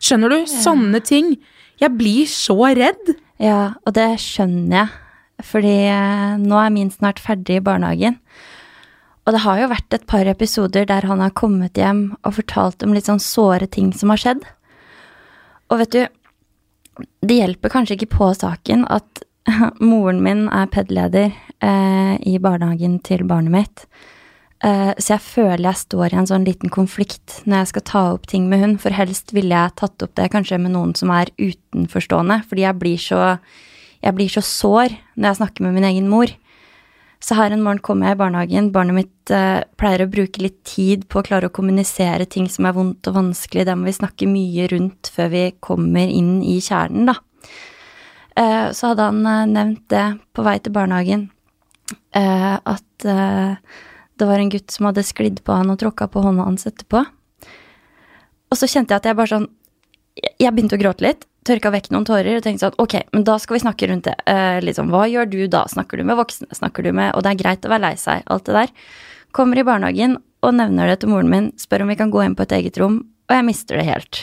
Skjønner 0.00 0.32
du? 0.32 0.38
Sånne 0.48 1.00
ting. 1.04 1.34
Jeg 1.80 1.96
blir 1.96 2.28
så 2.28 2.56
redd. 2.76 3.14
Ja, 3.40 3.76
og 3.84 3.94
det 3.96 4.08
skjønner 4.22 4.76
jeg. 4.82 4.90
Fordi 5.50 5.76
eh, 5.88 6.40
nå 6.40 6.58
er 6.60 6.72
min 6.72 6.90
snart 6.92 7.20
ferdig 7.22 7.60
i 7.60 7.64
barnehagen. 7.64 8.18
Og 9.30 9.36
det 9.36 9.44
har 9.44 9.60
jo 9.60 9.66
vært 9.70 9.94
et 9.94 10.06
par 10.10 10.26
episoder 10.26 10.88
der 10.90 11.04
han 11.06 11.20
har 11.22 11.30
kommet 11.38 11.78
hjem 11.78 12.16
og 12.26 12.32
fortalt 12.34 12.82
om 12.82 12.96
litt 12.96 13.06
sånn 13.06 13.20
såre 13.22 13.68
ting 13.70 13.92
som 13.94 14.10
har 14.10 14.18
skjedd. 14.18 14.40
Og 15.70 15.78
vet 15.78 15.92
du, 15.94 16.00
det 17.22 17.36
hjelper 17.36 17.70
kanskje 17.70 17.94
ikke 17.94 18.08
på 18.16 18.32
saken 18.34 18.82
at 18.90 19.22
moren 19.92 20.18
min 20.24 20.48
er 20.50 20.66
PED-leder 20.74 21.30
eh, 21.30 22.16
i 22.26 22.34
barnehagen 22.42 22.98
til 23.06 23.22
barnet 23.30 23.54
mitt. 23.54 23.86
Eh, 24.66 24.90
så 24.98 25.14
jeg 25.14 25.26
føler 25.28 25.68
jeg 25.68 25.82
står 25.84 26.10
i 26.10 26.20
en 26.24 26.28
sånn 26.32 26.50
liten 26.50 26.74
konflikt 26.74 27.38
når 27.46 27.62
jeg 27.62 27.72
skal 27.76 27.86
ta 27.86 28.04
opp 28.16 28.26
ting 28.34 28.50
med 28.50 28.64
hun, 28.64 28.76
for 28.82 28.98
helst 28.98 29.30
ville 29.36 29.54
jeg 29.54 29.78
tatt 29.78 30.02
opp 30.02 30.18
det 30.18 30.26
kanskje 30.34 30.58
med 30.58 30.74
noen 30.74 30.98
som 30.98 31.14
er 31.14 31.30
utenforstående, 31.38 32.42
fordi 32.50 32.66
jeg 32.66 32.82
blir 32.82 32.98
så, 33.06 33.22
jeg 34.02 34.18
blir 34.18 34.34
så 34.34 34.42
sår 34.42 34.98
når 35.14 35.30
jeg 35.30 35.44
snakker 35.44 35.68
med 35.68 35.78
min 35.78 35.92
egen 35.94 36.10
mor. 36.10 36.34
Så 37.20 37.36
her 37.36 37.52
en 37.52 37.60
morgen 37.60 37.82
kommer 37.84 38.08
jeg 38.08 38.16
i 38.16 38.20
barnehagen, 38.22 38.70
barnet 38.72 38.96
mitt 38.96 39.32
eh, 39.34 39.60
pleier 39.76 40.06
å 40.06 40.10
bruke 40.10 40.40
litt 40.40 40.62
tid 40.64 41.04
på 41.12 41.20
å 41.20 41.26
klare 41.26 41.50
å 41.50 41.52
kommunisere 41.52 42.24
ting 42.24 42.46
som 42.48 42.64
er 42.64 42.76
vondt 42.76 43.10
og 43.10 43.18
vanskelig, 43.18 43.66
det 43.68 43.74
må 43.76 43.90
vi 43.90 43.96
snakke 43.98 44.28
mye 44.30 44.70
rundt 44.72 45.10
før 45.12 45.28
vi 45.34 45.42
kommer 45.60 46.08
inn 46.08 46.38
i 46.40 46.56
kjernen, 46.64 47.10
da. 47.12 47.18
Eh, 48.40 48.72
så 48.72 48.92
hadde 48.92 49.10
han 49.10 49.20
eh, 49.28 49.44
nevnt 49.52 49.84
det 49.92 50.06
på 50.32 50.46
vei 50.46 50.56
til 50.64 50.72
barnehagen, 50.72 51.28
eh, 52.16 52.56
at 52.56 53.04
eh, 53.04 53.52
det 54.16 54.28
var 54.28 54.40
en 54.40 54.52
gutt 54.52 54.72
som 54.72 54.88
hadde 54.88 55.04
sklidd 55.04 55.44
på 55.44 55.60
han 55.60 55.72
og 55.72 55.80
tråkka 55.82 56.08
på 56.08 56.24
hånda 56.24 56.48
hans 56.48 56.68
etterpå. 56.72 57.04
Og 58.50 58.58
så 58.58 58.68
kjente 58.68 58.96
jeg 58.96 59.02
at 59.02 59.10
jeg 59.10 59.18
bare 59.18 59.30
sånn 59.30 59.50
Jeg 60.42 60.50
begynte 60.52 60.74
å 60.76 60.80
gråte 60.80 61.04
litt, 61.04 61.22
tørka 61.46 61.72
vekk 61.72 61.90
noen 61.94 62.06
tårer 62.08 62.38
og 62.38 62.44
tenkte 62.44 62.66
sånn 62.66 62.80
Ok, 62.82 62.96
men 63.14 63.24
da 63.26 63.36
skal 63.40 63.56
vi 63.56 63.62
snakke 63.64 63.88
rundt 63.90 64.08
det. 64.08 64.16
Eh, 64.28 64.58
liksom, 64.64 64.90
hva 64.92 65.06
gjør 65.10 65.30
du 65.30 65.38
da? 65.50 65.64
Snakker 65.70 66.00
du 66.00 66.06
med 66.08 66.18
voksne? 66.20 66.50
Snakker 66.56 66.86
du 66.86 66.92
med 66.96 67.14
Og 67.14 67.24
det 67.24 67.32
er 67.32 67.40
greit 67.40 67.64
å 67.64 67.72
være 67.72 67.86
lei 67.88 67.94
seg, 68.00 68.24
alt 68.26 68.48
det 68.48 68.56
der. 68.58 68.74
Kommer 69.36 69.60
i 69.60 69.66
barnehagen 69.66 70.18
og 70.40 70.56
nevner 70.56 70.88
det 70.90 71.00
til 71.02 71.12
moren 71.12 71.30
min, 71.30 71.50
spør 71.60 71.84
om 71.84 71.92
vi 71.92 71.98
kan 72.00 72.12
gå 72.12 72.22
inn 72.24 72.36
på 72.36 72.46
et 72.46 72.54
eget 72.56 72.78
rom, 72.80 73.02
og 73.28 73.34
jeg 73.36 73.46
mister 73.46 73.76
det 73.76 73.86
helt. 73.90 74.22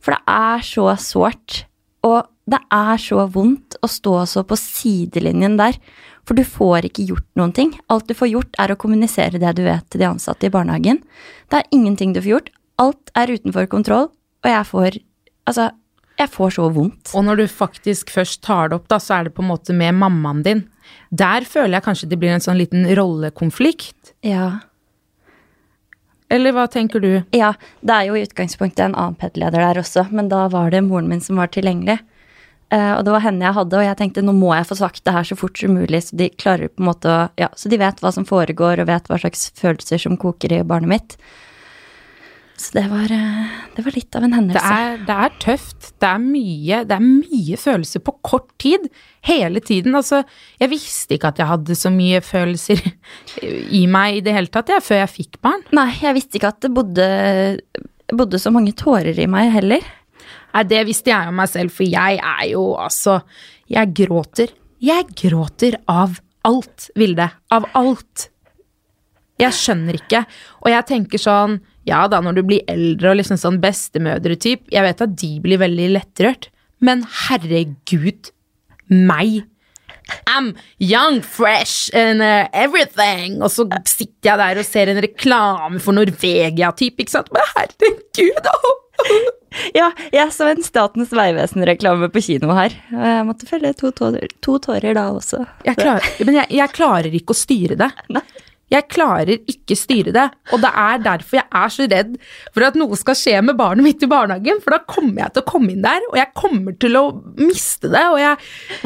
For 0.00 0.12
det 0.12 0.20
er 0.28 0.62
så 0.64 0.84
sårt, 1.00 1.62
og 2.04 2.28
det 2.50 2.60
er 2.72 3.00
så 3.00 3.24
vondt 3.32 3.78
å 3.80 3.88
stå 3.88 4.14
så 4.28 4.44
på 4.44 4.58
sidelinjen 4.60 5.56
der. 5.60 5.78
For 6.28 6.36
du 6.36 6.44
får 6.46 6.86
ikke 6.90 7.06
gjort 7.08 7.26
noen 7.40 7.54
ting. 7.56 7.72
Alt 7.90 8.10
du 8.10 8.14
får 8.14 8.30
gjort, 8.30 8.58
er 8.60 8.72
å 8.72 8.78
kommunisere 8.80 9.40
det 9.40 9.54
du 9.56 9.64
vet 9.64 9.86
til 9.90 10.04
de 10.04 10.10
ansatte 10.10 10.46
i 10.46 10.52
barnehagen. 10.52 11.00
Det 11.50 11.60
er 11.60 11.72
ingenting 11.74 12.12
du 12.14 12.20
får 12.20 12.32
gjort. 12.34 12.50
Alt 12.80 13.12
er 13.18 13.32
utenfor 13.34 13.70
kontroll, 13.72 14.10
og 14.44 14.52
jeg 14.52 14.68
får 14.72 15.00
Altså, 15.48 15.70
jeg 16.20 16.32
får 16.32 16.56
så 16.58 16.68
vondt. 16.74 17.12
Og 17.16 17.24
når 17.26 17.42
du 17.42 17.46
faktisk 17.50 18.12
først 18.14 18.42
tar 18.46 18.70
det 18.70 18.80
opp, 18.80 18.88
da, 18.92 19.00
så 19.02 19.18
er 19.18 19.28
det 19.28 19.36
på 19.36 19.44
en 19.44 19.50
måte 19.50 19.76
med 19.76 19.96
mammaen 19.98 20.42
din. 20.46 20.64
Der 21.10 21.46
føler 21.48 21.78
jeg 21.78 21.86
kanskje 21.86 22.10
det 22.10 22.18
blir 22.20 22.34
en 22.34 22.44
sånn 22.44 22.60
liten 22.60 22.84
rollekonflikt. 22.98 24.14
Ja. 24.26 24.60
Eller 26.30 26.54
hva 26.54 26.68
tenker 26.70 27.02
du? 27.02 27.10
Ja, 27.34 27.54
det 27.82 27.96
er 27.96 28.06
jo 28.06 28.18
i 28.18 28.22
utgangspunktet 28.22 28.84
en 28.84 28.94
annen 28.94 29.18
PED-leder 29.18 29.64
der 29.64 29.80
også, 29.82 30.06
men 30.14 30.30
da 30.30 30.44
var 30.52 30.70
det 30.70 30.84
moren 30.86 31.10
min 31.10 31.22
som 31.24 31.40
var 31.40 31.50
tilgjengelig. 31.50 31.98
Uh, 32.70 33.00
og 33.00 33.02
det 33.02 33.14
var 33.16 33.24
henne 33.24 33.42
jeg 33.42 33.56
hadde, 33.56 33.78
og 33.80 33.82
jeg 33.82 33.98
tenkte 33.98 34.22
nå 34.22 34.32
må 34.38 34.52
jeg 34.54 34.68
få 34.68 34.76
sagt 34.78 35.02
det 35.02 35.14
her 35.16 35.26
så 35.26 35.34
fort 35.34 35.58
som 35.58 35.72
mulig, 35.74 36.04
så 36.06 36.14
de 36.20 36.28
klarer 36.38 36.70
på 36.70 36.84
en 36.84 36.86
måte 36.92 37.10
å 37.10 37.22
Ja, 37.40 37.48
så 37.58 37.72
de 37.72 37.80
vet 37.80 37.98
hva 37.98 38.12
som 38.14 38.26
foregår, 38.28 38.78
og 38.78 38.90
vet 38.92 39.10
hva 39.10 39.18
slags 39.18 39.48
følelser 39.58 39.98
som 39.98 40.14
koker 40.20 40.54
i 40.54 40.62
barnet 40.62 40.92
mitt. 40.92 41.16
Så 42.60 42.74
det 42.76 42.82
var, 42.90 43.08
eh, 43.14 43.52
det 43.76 43.84
var 43.86 43.94
litt 43.96 44.16
av 44.18 44.24
en 44.26 44.30
Det 44.34 44.36
hendelse. 44.36 44.72
er, 44.76 44.96
det 45.08 45.14
er 45.24 45.36
tøft. 45.40 45.86
Det 46.02 46.08
er 46.10 46.18
mye, 46.20 46.80
det 46.84 46.96
er 46.98 47.04
mye 47.06 47.56
følelser 47.56 48.02
på 48.04 48.12
kort 48.26 48.50
tid. 48.60 48.84
Hele 49.24 49.60
tiden. 49.64 49.94
Altså, 49.96 50.22
jeg 50.60 50.68
visste 50.72 51.16
ikke 51.16 51.30
at 51.32 51.40
jeg 51.40 51.48
hadde 51.48 51.76
så 51.78 51.92
mye 51.94 52.20
følelser 52.20 52.82
i 53.80 53.86
meg 53.88 54.18
i 54.18 54.20
det 54.26 54.34
hele 54.36 54.52
tatt, 54.52 54.68
jeg, 54.74 54.84
før 54.84 55.00
jeg 55.00 55.12
fikk 55.14 55.40
barn. 55.40 55.64
Nei, 55.76 55.88
jeg 56.02 56.18
visste 56.18 56.36
ikke 56.36 56.52
at 56.52 56.60
det 56.66 56.72
bodde, 56.76 57.08
bodde 58.12 58.40
så 58.42 58.52
mange 58.52 58.74
tårer 58.76 59.16
i 59.18 59.28
meg 59.30 59.52
heller. 59.56 59.80
Nei, 60.52 60.64
det 60.68 60.84
visste 60.90 61.12
jeg 61.14 61.30
om 61.30 61.40
meg 61.40 61.48
selv, 61.48 61.72
for 61.72 61.86
jeg 61.88 62.18
er 62.20 62.44
jo 62.50 62.74
altså 62.76 63.20
Jeg 63.70 63.92
gråter. 63.94 64.50
Jeg 64.82 65.06
gråter 65.14 65.76
av 65.88 66.18
alt, 66.44 66.90
Vilde. 66.98 67.30
Av 67.54 67.68
alt. 67.78 68.28
Jeg 69.40 69.54
skjønner 69.56 69.96
ikke. 69.96 70.24
Og 70.64 70.72
jeg 70.72 70.88
tenker 70.88 71.22
sånn 71.22 71.60
Ja 71.90 72.06
da, 72.10 72.20
når 72.22 72.38
du 72.38 72.42
blir 72.46 72.66
eldre 72.70 73.12
og 73.12 73.20
liksom 73.20 73.38
sånn 73.40 73.60
bestemødre-typ, 73.62 74.68
jeg 74.70 74.86
vet 74.86 75.06
at 75.06 75.16
de 75.18 75.30
blir 75.42 75.60
veldig 75.62 75.88
lettrørt, 75.96 76.50
men 76.80 77.02
herregud, 77.26 78.30
meg. 78.90 79.42
I'm 80.26 80.54
young, 80.78 81.20
fresh 81.22 81.90
and 81.94 82.22
uh, 82.22 82.48
everything. 82.52 83.38
Og 83.42 83.52
så 83.54 83.66
sitter 83.86 84.32
jeg 84.32 84.40
der 84.40 84.60
og 84.62 84.66
ser 84.66 84.90
en 84.90 85.02
reklame 85.04 85.82
for 85.82 85.94
Norvegia-typ, 85.94 87.02
ikke 87.02 87.14
sant. 87.18 87.30
Men 87.34 87.52
herregud, 87.56 88.40
da. 88.46 88.56
Ja, 89.74 89.88
jeg 90.14 90.30
så 90.30 90.46
en 90.52 90.62
Statens 90.62 91.10
vegvesen-reklame 91.10 92.06
på 92.14 92.20
kino 92.22 92.52
her. 92.54 92.74
og 92.94 93.06
Jeg 93.08 93.24
måtte 93.26 93.48
følge 93.48 93.72
to 93.80 93.90
tårer, 93.98 94.30
to 94.46 94.60
tårer 94.62 94.94
da 94.94 95.08
også. 95.10 95.40
Jeg 95.66 95.74
klarer, 95.80 96.06
men 96.22 96.38
jeg, 96.38 96.52
jeg 96.54 96.74
klarer 96.76 97.16
ikke 97.18 97.34
å 97.34 97.40
styre 97.40 97.78
det. 97.80 97.88
Nei. 98.14 98.22
Jeg 98.70 98.86
klarer 98.92 99.32
ikke 99.50 99.76
styre 99.78 100.14
det, 100.14 100.26
og 100.54 100.62
det 100.62 100.70
er 100.82 101.02
derfor 101.02 101.40
jeg 101.40 101.48
er 101.60 101.72
så 101.74 101.86
redd 101.90 102.12
for 102.54 102.66
at 102.68 102.78
noe 102.78 102.98
skal 102.98 103.18
skje 103.18 103.40
med 103.42 103.58
barnet 103.58 103.86
mitt 103.86 104.04
i 104.06 104.10
barnehagen, 104.10 104.60
for 104.62 104.76
da 104.76 104.82
kommer 104.86 105.24
jeg 105.24 105.34
til 105.34 105.42
å 105.42 105.50
komme 105.50 105.74
inn 105.74 105.84
der, 105.84 106.06
og 106.12 106.18
jeg 106.20 106.30
kommer 106.38 106.76
til 106.78 106.98
å 107.00 107.04
miste 107.40 107.90
det, 107.90 108.04
og 108.12 108.20
jeg 108.22 108.36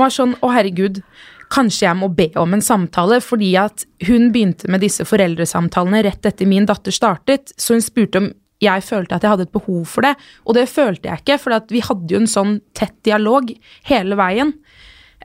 var 0.01 0.14
sånn, 0.14 0.37
å 0.40 0.53
herregud, 0.55 1.03
kanskje 1.55 1.85
jeg 1.87 1.99
må 2.01 2.09
be 2.16 2.31
om 2.40 2.57
en 2.57 2.64
samtale, 2.64 3.20
fordi 3.23 3.53
at 3.61 3.85
hun 4.09 4.31
begynte 4.35 4.70
med 4.73 4.83
disse 4.83 5.05
foreldresamtalene 5.07 6.01
rett 6.07 6.27
etter 6.27 6.49
min 6.49 6.66
datter 6.68 6.94
startet, 6.94 7.53
så 7.61 7.77
hun 7.77 7.85
spurte 7.85 8.23
om 8.23 8.33
jeg 8.62 8.85
følte 8.87 9.16
at 9.16 9.25
jeg 9.25 9.35
hadde 9.35 9.47
et 9.49 9.55
behov 9.55 9.85
for 9.90 10.07
det, 10.07 10.14
og 10.47 10.57
det 10.57 10.64
følte 10.70 11.11
jeg 11.11 11.23
ikke, 11.23 11.38
for 11.42 11.73
vi 11.75 11.85
hadde 11.85 12.14
jo 12.14 12.23
en 12.23 12.31
sånn 12.31 12.57
tett 12.77 12.97
dialog 13.07 13.53
hele 13.90 14.18
veien. 14.18 14.55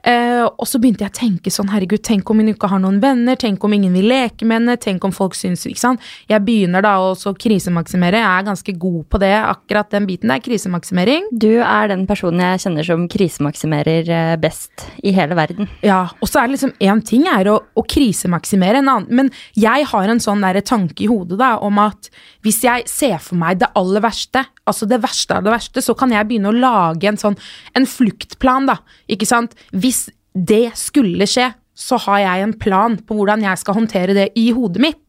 Eh, 0.06 0.44
og 0.46 0.66
så 0.68 0.80
begynte 0.80 1.04
jeg 1.04 1.12
å 1.12 1.18
tenke 1.18 1.52
sånn, 1.52 1.70
herregud, 1.72 2.02
tenk 2.06 2.30
om 2.32 2.40
hun 2.40 2.52
ikke 2.52 2.70
har 2.72 2.80
noen 2.82 3.00
venner, 3.02 3.38
tenk 3.40 3.64
om 3.64 3.74
ingen 3.76 3.94
vil 3.96 4.08
leke 4.10 4.46
med 4.48 4.60
henne, 4.60 4.76
tenk 4.80 5.04
om 5.06 5.14
folk 5.14 5.36
syns 5.36 5.66
ikke 5.68 5.82
sant? 5.82 6.06
Jeg 6.30 6.44
begynner 6.46 6.84
da 6.84 6.96
å 7.02 7.34
krisemaksimere, 7.40 8.20
jeg 8.20 8.40
er 8.40 8.46
ganske 8.48 8.74
god 8.80 9.02
på 9.12 9.20
det, 9.22 9.32
akkurat 9.38 9.90
den 9.92 10.08
biten 10.08 10.32
der, 10.32 10.42
krisemaksimering. 10.44 11.28
Du 11.32 11.50
er 11.60 11.90
den 11.92 12.06
personen 12.08 12.44
jeg 12.44 12.64
kjenner 12.64 12.86
som 12.86 13.06
krisemaksimerer 13.10 14.10
eh, 14.16 14.36
best 14.40 14.86
i 15.04 15.14
hele 15.16 15.36
verden. 15.38 15.70
Ja, 15.86 16.02
og 16.20 16.30
så 16.30 16.42
er 16.42 16.48
det 16.48 16.56
liksom 16.58 16.74
én 16.80 17.04
ting 17.06 17.26
er 17.30 17.52
å, 17.52 17.58
å 17.60 17.84
krisemaksimere, 17.84 18.80
en 18.80 18.90
annen 18.90 19.08
Men 19.10 19.30
jeg 19.58 19.86
har 19.90 20.08
en 20.08 20.22
sånn 20.22 20.42
der 20.44 20.60
tanke 20.64 21.04
i 21.04 21.10
hodet 21.10 21.40
da, 21.40 21.54
om 21.64 21.78
at 21.82 22.10
hvis 22.44 22.62
jeg 22.64 22.86
ser 22.88 23.18
for 23.22 23.38
meg 23.40 23.60
det 23.60 23.68
aller 23.76 24.02
verste, 24.04 24.44
altså 24.70 24.86
det 24.88 25.00
verste 25.02 25.36
av 25.36 25.44
det 25.44 25.52
verste, 25.52 25.82
så 25.84 25.94
kan 25.98 26.12
jeg 26.14 26.28
begynne 26.28 26.52
å 26.52 26.56
lage 26.56 27.08
en 27.10 27.18
sånn 27.20 27.36
en 27.76 27.86
fluktplan, 27.88 28.68
da. 28.70 28.78
Ikke 29.10 29.28
sant? 29.28 29.56
Hvis 29.74 29.89
det 30.34 30.70
skulle 30.78 31.26
skje, 31.28 31.50
så 31.74 31.98
har 32.06 32.20
jeg 32.22 32.44
en 32.44 32.56
plan 32.60 32.96
på 32.98 33.16
hvordan 33.16 33.44
jeg 33.44 33.60
skal 33.60 33.78
håndtere 33.78 34.16
det 34.16 34.28
i 34.38 34.50
hodet 34.54 34.82
mitt. 34.84 35.00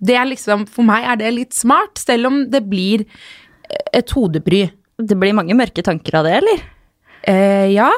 Det 0.00 0.16
er 0.16 0.28
liksom, 0.28 0.66
For 0.70 0.86
meg 0.86 1.04
er 1.04 1.20
det 1.20 1.32
litt 1.36 1.56
smart, 1.56 2.00
selv 2.00 2.30
om 2.30 2.42
det 2.52 2.62
blir 2.68 3.04
et 3.96 4.12
hodebry. 4.16 4.66
Det 5.00 5.16
blir 5.18 5.36
mange 5.36 5.56
mørke 5.56 5.84
tanker 5.84 6.20
av 6.20 6.28
det, 6.28 6.36
eller? 6.40 6.62
Eh, 7.28 7.66
ja. 7.74 7.90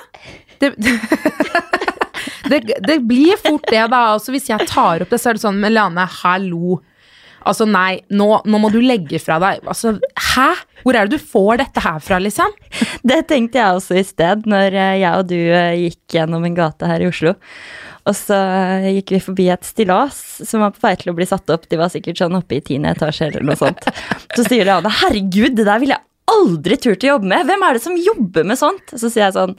Det, 0.62 0.72
det, 2.50 2.60
det, 2.86 2.98
blir 3.06 3.38
fort 3.42 3.66
det, 3.70 3.84
da. 3.90 4.02
Altså, 4.14 4.34
hvis 4.34 4.50
jeg 4.50 4.68
tar 4.70 5.04
opp 5.04 5.12
det, 5.12 5.20
så 5.22 5.30
er 5.30 5.38
det 5.38 5.44
sånn 5.44 5.62
Melane, 5.62 6.06
hallo. 6.22 6.80
Altså, 7.48 7.66
nei, 7.68 8.02
nå, 8.12 8.28
nå, 8.46 8.60
må 8.62 8.70
du 8.72 8.80
legge 8.82 9.20
fra 9.22 9.38
deg 9.42 9.64
Altså, 9.68 9.96
hæ? 10.32 10.50
Hvor 10.82 10.98
er 10.98 11.06
det 11.06 11.18
du 11.18 11.30
får 11.32 11.60
dette 11.62 11.82
her 11.84 12.02
fra, 12.02 12.18
liksom? 12.22 12.52
Det 13.08 13.22
tenkte 13.30 13.60
jeg 13.60 13.78
også 13.78 13.98
i 14.00 14.04
sted, 14.06 14.46
når 14.50 14.74
eh, 14.74 14.98
jeg 15.02 15.12
og 15.18 15.30
du 15.30 15.38
eh, 15.38 15.86
gikk 15.86 16.16
gjennom 16.18 16.46
en 16.46 16.56
gate 16.58 16.88
her 16.90 17.04
i 17.04 17.08
Oslo. 17.10 17.34
Og 18.08 18.16
så 18.18 18.34
eh, 18.34 18.88
gikk 18.98 19.14
vi 19.14 19.22
forbi 19.22 19.48
et 19.54 19.66
stillas 19.66 20.18
som 20.42 20.64
var 20.64 20.74
på 20.74 20.82
vei 20.82 20.94
til 20.98 21.12
å 21.12 21.16
bli 21.18 21.28
satt 21.28 21.50
opp. 21.54 21.68
De 21.70 21.78
var 21.78 21.92
sikkert 21.92 22.18
sånn 22.22 22.38
oppe 22.38 22.58
i 22.58 22.64
tiende 22.64 22.94
etasje 22.96 23.30
eller 23.30 23.46
noe 23.46 23.58
sånt. 23.58 23.86
Så 24.36 24.46
sier 24.48 24.66
Leane 24.66 24.90
'herregud, 24.90 25.54
det 25.58 25.68
der 25.68 25.82
ville 25.82 25.98
jeg 25.98 26.11
aldri 26.30 26.76
turt 26.76 27.04
å 27.04 27.14
jobbe 27.14 27.28
med'. 27.28 27.46
Hvem 27.46 27.64
er 27.66 27.74
det 27.74 27.82
som 27.82 27.96
jobber 27.96 28.44
med 28.44 28.58
sånt? 28.58 28.94
Så 28.94 29.10
sier 29.10 29.26
jeg 29.26 29.36
sånn 29.38 29.56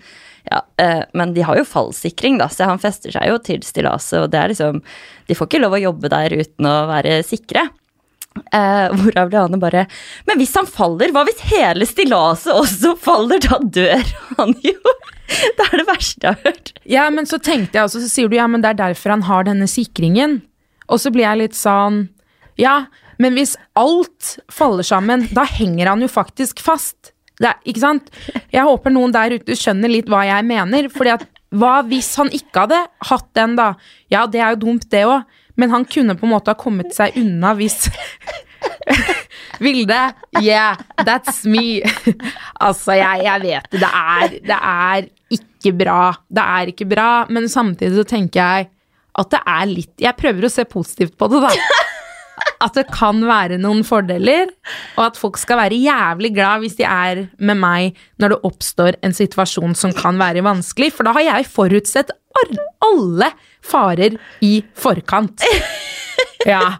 ja, 0.51 0.59
eh, 0.77 1.03
men 1.13 1.33
de 1.33 1.41
har 1.41 1.57
jo 1.57 1.63
fallsikring, 1.63 2.37
da, 2.37 2.49
så 2.51 2.67
han 2.67 2.81
fester 2.81 3.13
seg 3.15 3.29
jo 3.29 3.37
til 3.39 3.61
stillaset, 3.63 4.19
og 4.19 4.31
det 4.33 4.41
er 4.41 4.51
liksom 4.51 4.81
De 5.27 5.37
får 5.39 5.47
ikke 5.47 5.61
lov 5.63 5.77
å 5.77 5.85
jobbe 5.85 6.11
der 6.11 6.35
uten 6.35 6.67
å 6.67 6.75
være 6.89 7.21
sikre. 7.23 7.69
Eh, 8.33 8.87
hvorav 8.97 9.29
Leane 9.29 9.59
bare 9.61 9.85
Men 10.25 10.39
hvis 10.41 10.55
han 10.57 10.65
faller, 10.65 11.13
hva 11.13 11.23
hvis 11.27 11.43
hele 11.51 11.85
stillaset 11.85 12.53
også 12.53 12.95
faller? 12.99 13.43
Da 13.43 13.59
dør 13.61 14.13
han 14.39 14.55
jo! 14.65 14.79
Det 15.57 15.65
er 15.65 15.79
det 15.79 15.85
verste 15.87 16.27
jeg 16.27 16.35
har 16.35 16.41
hørt. 16.43 16.73
Ja, 16.85 17.03
men 17.09 17.25
så 17.25 17.39
tenkte 17.41 17.79
jeg 17.79 17.87
også, 17.87 18.03
så 18.03 18.09
sier 18.11 18.29
du 18.29 18.35
ja, 18.35 18.45
men 18.49 18.61
det 18.61 18.73
er 18.73 18.81
derfor 18.81 19.15
han 19.15 19.23
har 19.25 19.47
denne 19.47 19.65
sikringen. 19.71 20.41
Og 20.91 20.99
så 21.01 21.09
blir 21.13 21.25
jeg 21.25 21.39
litt 21.39 21.57
sånn 21.57 22.03
Ja, 22.59 22.83
men 23.21 23.35
hvis 23.37 23.55
alt 23.79 24.37
faller 24.51 24.85
sammen, 24.87 25.27
da 25.35 25.45
henger 25.47 25.91
han 25.91 26.03
jo 26.03 26.09
faktisk 26.11 26.61
fast. 26.63 27.13
Er, 27.41 27.57
ikke 27.67 27.81
sant? 27.81 28.09
Jeg 28.53 28.65
håper 28.65 28.93
noen 28.93 29.13
der 29.13 29.35
ute 29.37 29.57
skjønner 29.57 29.91
litt 29.91 30.09
hva 30.11 30.23
jeg 30.27 30.45
mener. 30.47 30.89
fordi 30.93 31.15
at 31.15 31.25
hva 31.53 31.79
hvis 31.85 32.13
han 32.17 32.31
ikke 32.33 32.65
hadde 32.65 32.81
hatt 33.09 33.29
den, 33.37 33.57
da? 33.59 33.73
Ja, 34.13 34.25
det 34.29 34.41
er 34.41 34.55
jo 34.55 34.63
dumt, 34.67 34.87
det 34.93 35.05
òg. 35.09 35.25
Men 35.59 35.73
han 35.73 35.85
kunne 35.85 36.15
på 36.17 36.25
en 36.25 36.33
måte 36.33 36.53
ha 36.53 36.57
kommet 36.57 36.95
seg 36.95 37.17
unna 37.19 37.53
hvis 37.57 37.83
Vilde, 39.63 39.99
yeah, 40.41 40.79
that's 41.05 41.43
me. 41.45 41.83
altså, 42.57 42.95
jeg, 42.97 43.21
jeg 43.27 43.43
vet 43.43 43.75
det. 43.75 43.89
Er, 43.89 44.37
det 44.49 44.57
er 44.57 45.09
ikke 45.37 45.75
bra. 45.77 45.99
Det 46.25 46.45
er 46.57 46.71
ikke 46.73 46.87
bra, 46.89 47.09
men 47.29 47.45
samtidig 47.51 47.99
så 47.99 48.07
tenker 48.15 48.41
jeg 48.41 48.71
at 49.13 49.29
det 49.29 49.39
er 49.45 49.65
litt 49.69 50.01
Jeg 50.01 50.17
prøver 50.17 50.47
å 50.47 50.49
se 50.49 50.65
positivt 50.65 51.13
på 51.19 51.29
det, 51.29 51.43
da 51.43 51.51
at 52.63 52.77
det 52.77 52.85
kan 52.93 53.19
være 53.27 53.59
noen 53.61 53.83
fordeler, 53.87 54.51
og 54.95 55.05
at 55.09 55.19
folk 55.19 55.39
skal 55.41 55.59
være 55.59 55.79
jævlig 55.83 56.33
glad 56.35 56.63
hvis 56.63 56.77
de 56.79 56.85
er 56.87 57.25
med 57.37 57.59
meg 57.59 57.99
når 58.21 58.35
det 58.35 58.41
oppstår 58.49 58.99
en 59.03 59.15
situasjon 59.15 59.75
som 59.77 59.93
kan 59.95 60.19
være 60.21 60.43
vanskelig, 60.45 60.93
for 60.95 61.07
da 61.07 61.15
har 61.17 61.27
jeg 61.27 61.49
forutsett 61.51 62.13
alle 62.83 63.29
farer 63.63 64.19
i 64.45 64.55
forkant. 64.75 65.43
Ja. 66.43 66.75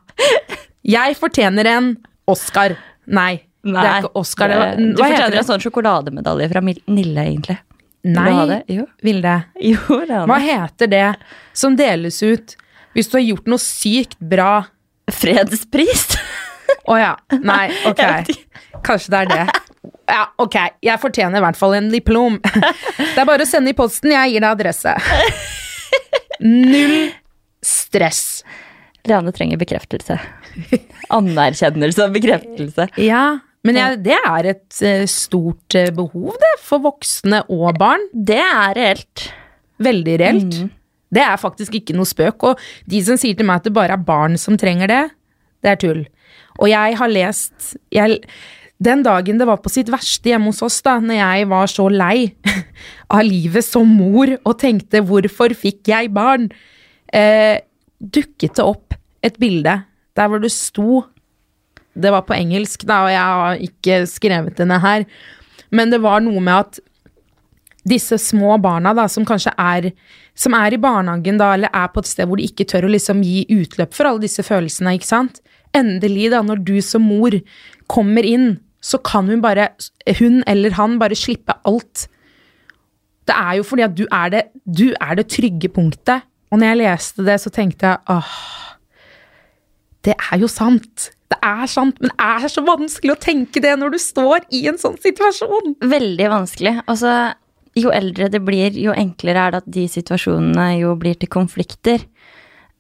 Jeg 0.84 1.16
fortjener 1.16 1.68
en 1.72 1.86
Oscar. 2.30 2.74
Nei, 3.08 3.38
Nei 3.64 3.80
det 3.80 3.92
er 3.94 4.02
ikke 4.04 4.20
Oscar. 4.20 4.52
Det, 4.52 4.58
var, 4.60 4.74
du 4.76 5.00
fortjener 5.00 5.38
en 5.40 5.48
sånn 5.48 5.64
sjokolademedalje 5.64 6.50
fra 6.52 6.62
Nille, 6.68 7.24
egentlig. 7.24 7.56
Nei, 8.04 8.60
Vilde. 9.08 9.38
Jo, 9.64 10.02
Hva 10.28 10.40
heter 10.44 10.92
det 10.92 11.08
som 11.56 11.78
deles 11.80 12.20
ut 12.20 12.58
hvis 12.94 13.10
du 13.10 13.16
har 13.18 13.24
gjort 13.24 13.48
noe 13.50 13.64
sykt 13.64 14.20
bra 14.20 14.66
Fredspris? 15.14 16.08
Å 16.90 16.94
oh, 16.94 17.00
ja. 17.00 17.14
Nei, 17.44 17.68
ok. 17.88 18.02
Kanskje 18.84 19.14
det 19.14 19.22
er 19.24 19.32
det. 19.32 19.62
Ja, 20.10 20.26
ok. 20.42 20.58
Jeg 20.84 21.00
fortjener 21.00 21.40
i 21.40 21.44
hvert 21.46 21.60
fall 21.60 21.78
en 21.78 21.90
diplom. 21.94 22.40
Det 22.44 23.20
er 23.22 23.28
bare 23.28 23.46
å 23.46 23.50
sende 23.50 23.72
i 23.72 23.78
posten. 23.78 24.12
Jeg 24.16 24.34
gir 24.34 24.44
deg 24.44 24.50
adresse. 24.50 24.96
Null 26.44 27.14
stress. 27.64 28.44
Leane 29.08 29.34
trenger 29.36 29.60
bekreftelse. 29.62 30.20
Anerkjennelse 31.14 32.08
og 32.08 32.16
bekreftelse. 32.16 32.88
Ja, 33.04 33.26
men 33.64 33.80
jeg, 33.80 34.00
det 34.04 34.20
er 34.20 34.50
et 34.54 34.80
uh, 34.84 35.06
stort 35.08 35.78
uh, 35.80 35.88
behov, 35.96 36.36
det, 36.40 36.54
for 36.64 36.84
voksne 36.84 37.44
og 37.52 37.80
barn. 37.80 38.04
Det 38.12 38.42
er 38.44 38.76
reelt. 38.76 39.28
Veldig 39.84 40.16
reelt. 40.20 40.58
Mm. 40.60 40.72
Det 41.14 41.22
er 41.24 41.40
faktisk 41.42 41.78
ikke 41.78 41.96
noe 41.98 42.10
spøk. 42.10 42.50
Og 42.50 42.66
de 42.90 43.04
som 43.06 43.20
sier 43.20 43.38
til 43.38 43.48
meg 43.48 43.62
at 43.62 43.70
det 43.70 43.76
bare 43.76 43.98
er 43.98 44.08
barn 44.08 44.40
som 44.42 44.58
trenger 44.60 44.92
det, 44.92 45.04
det 45.64 45.74
er 45.74 45.80
tull. 45.80 46.04
Og 46.60 46.70
jeg 46.72 46.98
har 47.00 47.12
lest 47.12 47.74
jeg, 47.94 48.20
Den 48.84 49.04
dagen 49.06 49.38
det 49.40 49.48
var 49.48 49.62
på 49.64 49.72
sitt 49.72 49.88
verste 49.94 50.34
hjemme 50.34 50.52
hos 50.52 50.64
oss, 50.66 50.82
da 50.84 50.98
når 51.00 51.16
jeg 51.16 51.48
var 51.54 51.70
så 51.72 51.86
lei 51.88 52.34
av 53.16 53.24
livet 53.24 53.64
som 53.64 53.88
mor 53.88 54.28
og 54.44 54.58
tenkte 54.60 55.00
'hvorfor 55.00 55.54
fikk 55.56 55.88
jeg 55.88 56.12
barn', 56.12 56.50
eh, 57.14 57.62
dukket 58.02 58.58
det 58.58 58.66
opp 58.66 58.94
et 59.24 59.40
bilde 59.40 59.84
der 60.18 60.28
hvor 60.28 60.42
det 60.42 60.52
sto 60.52 61.06
Det 61.96 62.10
var 62.10 62.24
på 62.26 62.34
engelsk, 62.34 62.88
da, 62.90 63.04
og 63.06 63.12
jeg 63.14 63.22
har 63.22 63.56
ikke 63.62 64.08
skrevet 64.10 64.58
det 64.58 64.66
ned 64.66 64.82
her, 64.82 65.06
men 65.70 65.92
det 65.92 66.02
var 66.02 66.24
noe 66.26 66.42
med 66.42 66.54
at 66.54 66.80
disse 67.88 68.18
små 68.22 68.56
barna 68.64 68.94
da, 68.96 69.08
som 69.12 69.26
kanskje 69.28 69.54
er, 69.60 69.90
som 70.40 70.56
er 70.58 70.76
i 70.76 70.82
barnehagen 70.82 71.40
da, 71.42 71.54
eller 71.56 71.74
er 71.76 71.90
på 71.92 72.04
et 72.04 72.10
sted 72.10 72.30
hvor 72.30 72.40
de 72.40 72.48
ikke 72.48 72.68
tør 72.70 72.88
å 72.88 72.94
liksom 72.94 73.24
gi 73.26 73.44
utløp 73.52 73.96
for 73.96 74.10
alle 74.10 74.24
disse 74.24 74.46
følelsene, 74.46 74.96
ikke 74.98 75.10
sant. 75.10 75.42
Endelig, 75.76 76.30
da, 76.34 76.44
når 76.46 76.64
du 76.64 76.78
som 76.86 77.04
mor 77.06 77.36
kommer 77.92 78.26
inn, 78.28 78.58
så 78.84 79.00
kan 79.04 79.30
hun 79.32 79.42
bare, 79.44 79.72
hun 80.20 80.42
eller 80.48 80.76
han, 80.78 81.00
bare 81.02 81.18
slippe 81.18 81.56
alt. 81.68 82.08
Det 83.28 83.36
er 83.36 83.58
jo 83.60 83.66
fordi 83.68 83.86
at 83.86 83.96
du 83.96 84.04
er 84.10 84.32
det, 84.32 84.44
du 84.64 84.90
er 85.00 85.20
det 85.20 85.30
trygge 85.32 85.72
punktet. 85.72 86.28
Og 86.52 86.60
når 86.60 86.74
jeg 86.74 86.82
leste 86.84 87.26
det, 87.26 87.40
så 87.42 87.52
tenkte 87.54 87.90
jeg 87.90 88.14
åh, 88.14 88.34
det 90.04 90.16
er 90.20 90.42
jo 90.42 90.50
sant. 90.52 91.10
Det 91.32 91.40
er 91.42 91.64
sant, 91.72 91.98
men 92.04 92.12
det 92.12 92.28
er 92.44 92.52
så 92.52 92.62
vanskelig 92.68 93.16
å 93.16 93.22
tenke 93.24 93.64
det 93.64 93.72
når 93.80 93.96
du 93.96 94.02
står 94.02 94.44
i 94.54 94.66
en 94.70 94.78
sånn 94.78 95.00
situasjon. 95.02 95.80
Veldig 95.82 96.28
vanskelig. 96.30 96.76
Altså, 96.84 97.14
jo 97.78 97.92
eldre 97.94 98.30
det 98.32 98.42
blir, 98.46 98.76
jo 98.78 98.94
enklere 98.96 99.48
er 99.48 99.54
det 99.54 99.62
at 99.64 99.72
de 99.76 99.86
situasjonene 99.90 100.68
jo 100.80 100.94
blir 101.00 101.18
til 101.20 101.32
konflikter. 101.32 102.04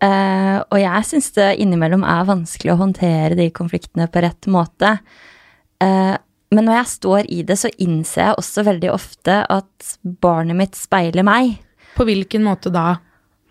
Uh, 0.03 0.59
og 0.67 0.77
jeg 0.81 1.07
syns 1.07 1.31
det 1.37 1.53
innimellom 1.63 2.03
er 2.03 2.27
vanskelig 2.27 2.73
å 2.73 2.81
håndtere 2.81 3.37
de 3.39 3.47
konfliktene 3.55 4.09
på 4.11 4.23
rett 4.25 4.49
måte. 4.51 4.97
Uh, 5.81 6.15
men 6.53 6.67
når 6.67 6.77
jeg 6.81 6.91
står 6.91 7.29
i 7.33 7.41
det, 7.47 7.57
så 7.57 7.71
innser 7.81 8.27
jeg 8.27 8.41
også 8.41 8.65
veldig 8.67 8.91
ofte 8.93 9.39
at 9.49 9.93
barnet 10.03 10.59
mitt 10.59 10.77
speiler 10.77 11.25
meg. 11.25 11.55
På 11.97 12.05
hvilken 12.05 12.43
måte 12.45 12.71
da? 12.73 12.97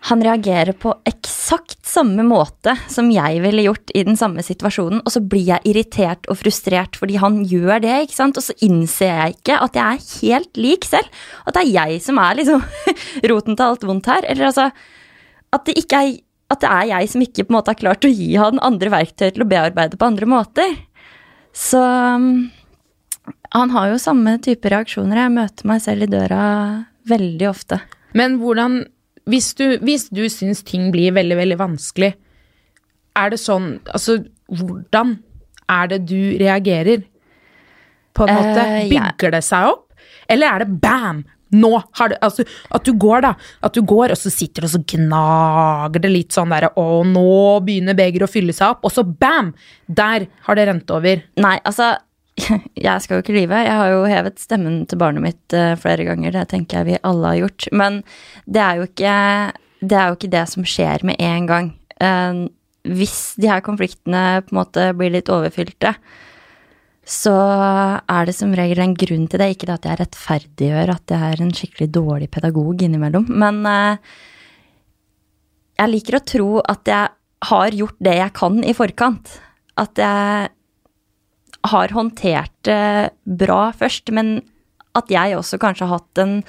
Han 0.09 0.23
reagerer 0.25 0.75
på 0.75 0.91
eksakt 1.07 1.85
samme 1.87 2.25
måte 2.27 2.73
som 2.91 3.07
jeg 3.13 3.39
ville 3.43 3.63
gjort 3.63 3.93
i 3.95 4.03
den 4.03 4.17
samme 4.19 4.43
situasjonen, 4.43 4.99
og 5.05 5.13
så 5.13 5.21
blir 5.23 5.45
jeg 5.47 5.69
irritert 5.69 6.27
og 6.27 6.41
frustrert 6.41 6.97
fordi 6.99 7.19
han 7.21 7.39
gjør 7.47 7.79
det, 7.85 7.93
ikke 8.03 8.17
sant, 8.17 8.39
og 8.39 8.43
så 8.43 8.55
innser 8.65 9.13
jeg 9.13 9.37
ikke 9.37 9.61
at 9.63 9.79
jeg 9.79 9.85
er 9.85 10.09
helt 10.25 10.59
lik 10.59 10.87
selv, 10.89 11.23
at 11.47 11.55
det 11.55 11.63
er 11.63 11.71
jeg 11.77 12.03
som 12.03 12.19
er 12.19 12.39
liksom 12.41 12.65
roten 13.31 13.55
til 13.55 13.65
alt 13.69 13.87
vondt 13.87 14.11
her, 14.11 14.27
eller 14.27 14.51
altså 14.51 14.69
at 15.53 15.67
det 15.69 15.77
ikke 15.83 16.03
er 16.03 16.13
at 16.53 16.61
det 16.61 16.69
er 16.69 16.89
jeg 16.89 17.09
som 17.09 17.23
ikke 17.23 17.45
på 17.47 17.53
en 17.53 17.55
måte 17.55 17.73
har 17.73 17.79
klart 17.79 18.05
å 18.05 18.11
gi 18.11 18.33
han 18.37 18.59
andre 18.61 18.91
verktøy 18.93 19.31
til 19.33 19.45
å 19.45 19.49
bearbeide 19.49 19.97
på 19.97 20.05
andre 20.05 20.27
måter. 20.29 20.75
Så 21.55 21.79
um, 21.81 22.51
han 23.55 23.73
har 23.73 23.89
jo 23.89 24.01
samme 24.01 24.35
type 24.43 24.69
reaksjoner. 24.69 25.23
Jeg 25.23 25.33
møter 25.33 25.69
meg 25.71 25.81
selv 25.81 26.05
i 26.05 26.11
døra 26.11 26.43
veldig 27.09 27.47
ofte. 27.49 27.79
Men 28.17 28.37
hvordan 28.41 28.83
hvis 29.29 29.53
du, 29.59 29.65
hvis 29.83 30.09
du 30.11 30.25
syns 30.31 30.63
ting 30.67 30.89
blir 30.93 31.15
veldig, 31.15 31.37
veldig 31.39 31.59
vanskelig, 31.61 32.13
er 33.13 33.29
det 33.29 33.39
sånn 33.41 33.77
Altså, 33.93 34.17
hvordan 34.49 35.17
er 35.71 35.91
det 35.91 35.99
du 36.09 36.35
reagerer? 36.41 37.05
På 38.13 38.27
en 38.27 38.35
måte? 38.35 38.65
Uh, 38.65 38.89
Bygger 38.91 39.37
det 39.37 39.43
seg 39.45 39.69
opp? 39.71 39.87
Eller 40.31 40.49
er 40.49 40.63
det 40.63 40.81
bam? 40.81 41.23
Nå 41.53 41.71
har 41.99 42.09
du 42.09 42.15
altså, 42.19 42.45
At 42.73 42.85
du 42.85 42.93
går, 42.97 43.23
da. 43.25 43.33
At 43.65 43.75
du 43.77 43.83
går, 43.85 44.13
og 44.13 44.19
så 44.19 44.31
sitter 44.33 44.63
du 44.65 44.69
og 44.69 44.73
så 44.73 44.81
gnager 44.95 46.03
det 46.03 46.11
litt 46.11 46.35
sånn 46.35 46.53
derre 46.53 46.73
Å, 46.79 46.87
nå 47.07 47.35
begynner 47.65 47.97
begeret 47.97 48.27
å 48.27 48.31
fylle 48.31 48.55
seg 48.55 48.75
opp, 48.75 48.87
og 48.87 48.93
så 48.93 49.05
bam! 49.05 49.53
Der 49.87 50.27
har 50.47 50.57
det 50.57 50.67
rent 50.69 50.93
over. 50.93 51.21
Nei, 51.43 51.57
altså 51.61 51.93
jeg 52.87 53.03
skal 53.03 53.17
jo 53.17 53.23
ikke 53.23 53.35
lyve. 53.35 53.61
Jeg 53.65 53.77
har 53.79 53.91
jo 53.93 54.01
hevet 54.09 54.41
stemmen 54.41 54.81
til 54.89 54.99
barnet 55.01 55.25
mitt 55.25 55.55
uh, 55.57 55.75
flere 55.79 56.07
ganger. 56.07 56.33
Det 56.35 56.47
tenker 56.53 56.81
jeg 56.81 56.89
vi 56.89 57.03
alle 57.05 57.33
har 57.33 57.41
gjort. 57.43 57.69
Men 57.75 58.01
det 58.45 58.63
er 58.63 58.79
jo 58.79 58.89
ikke 58.89 59.15
det, 59.83 60.01
jo 60.01 60.17
ikke 60.17 60.33
det 60.33 60.43
som 60.51 60.67
skjer 60.67 61.05
med 61.07 61.21
en 61.23 61.47
gang. 61.49 61.71
Uh, 62.01 62.45
hvis 62.83 63.35
de 63.39 63.47
her 63.47 63.63
konfliktene 63.63 64.43
på 64.43 64.53
en 64.53 64.59
måte 64.59 64.89
blir 64.97 65.13
litt 65.13 65.31
overfylte, 65.31 65.93
så 67.03 67.35
er 67.99 68.27
det 68.27 68.35
som 68.35 68.53
regel 68.55 68.79
en 68.79 68.95
grunn 68.95 69.25
til 69.27 69.41
det. 69.41 69.49
Ikke 69.53 69.71
at 69.75 69.87
jeg 69.87 69.99
rettferdiggjør 69.99 70.93
at 70.95 71.13
jeg 71.13 71.33
er 71.33 71.43
en 71.43 71.55
skikkelig 71.55 71.89
dårlig 71.95 72.29
pedagog 72.31 72.83
innimellom, 72.85 73.27
men 73.29 73.61
uh, 73.67 74.15
jeg 75.79 75.91
liker 75.91 76.17
å 76.17 76.25
tro 76.27 76.49
at 76.61 76.89
jeg 76.89 77.11
har 77.43 77.75
gjort 77.75 78.03
det 78.03 78.17
jeg 78.19 78.35
kan 78.37 78.59
i 78.63 78.75
forkant. 78.77 79.37
At 79.79 79.99
jeg 79.99 80.51
har 81.63 81.93
håndtert 81.95 82.53
det 82.67 83.11
bra 83.23 83.67
først, 83.75 84.11
men 84.11 84.41
at 84.97 85.11
jeg 85.11 85.37
også 85.37 85.59
kanskje 85.61 85.87
har 85.87 85.99
hatt 85.99 86.21
en 86.21 86.39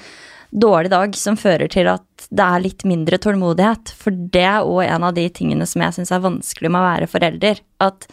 dårlig 0.55 0.91
dag 0.93 1.15
som 1.19 1.37
fører 1.39 1.69
til 1.71 1.89
at 1.91 2.27
det 2.29 2.45
er 2.45 2.63
litt 2.63 2.85
mindre 2.87 3.19
tålmodighet. 3.21 3.91
For 3.97 4.13
det 4.13 4.45
er 4.45 4.67
òg 4.67 4.85
en 4.85 5.07
av 5.07 5.15
de 5.17 5.25
tingene 5.33 5.67
som 5.67 5.83
jeg 5.83 5.97
syns 5.97 6.13
er 6.15 6.23
vanskelig 6.23 6.71
med 6.71 6.81
å 6.81 6.89
være 6.89 7.09
forelder. 7.11 7.61
At 7.83 8.07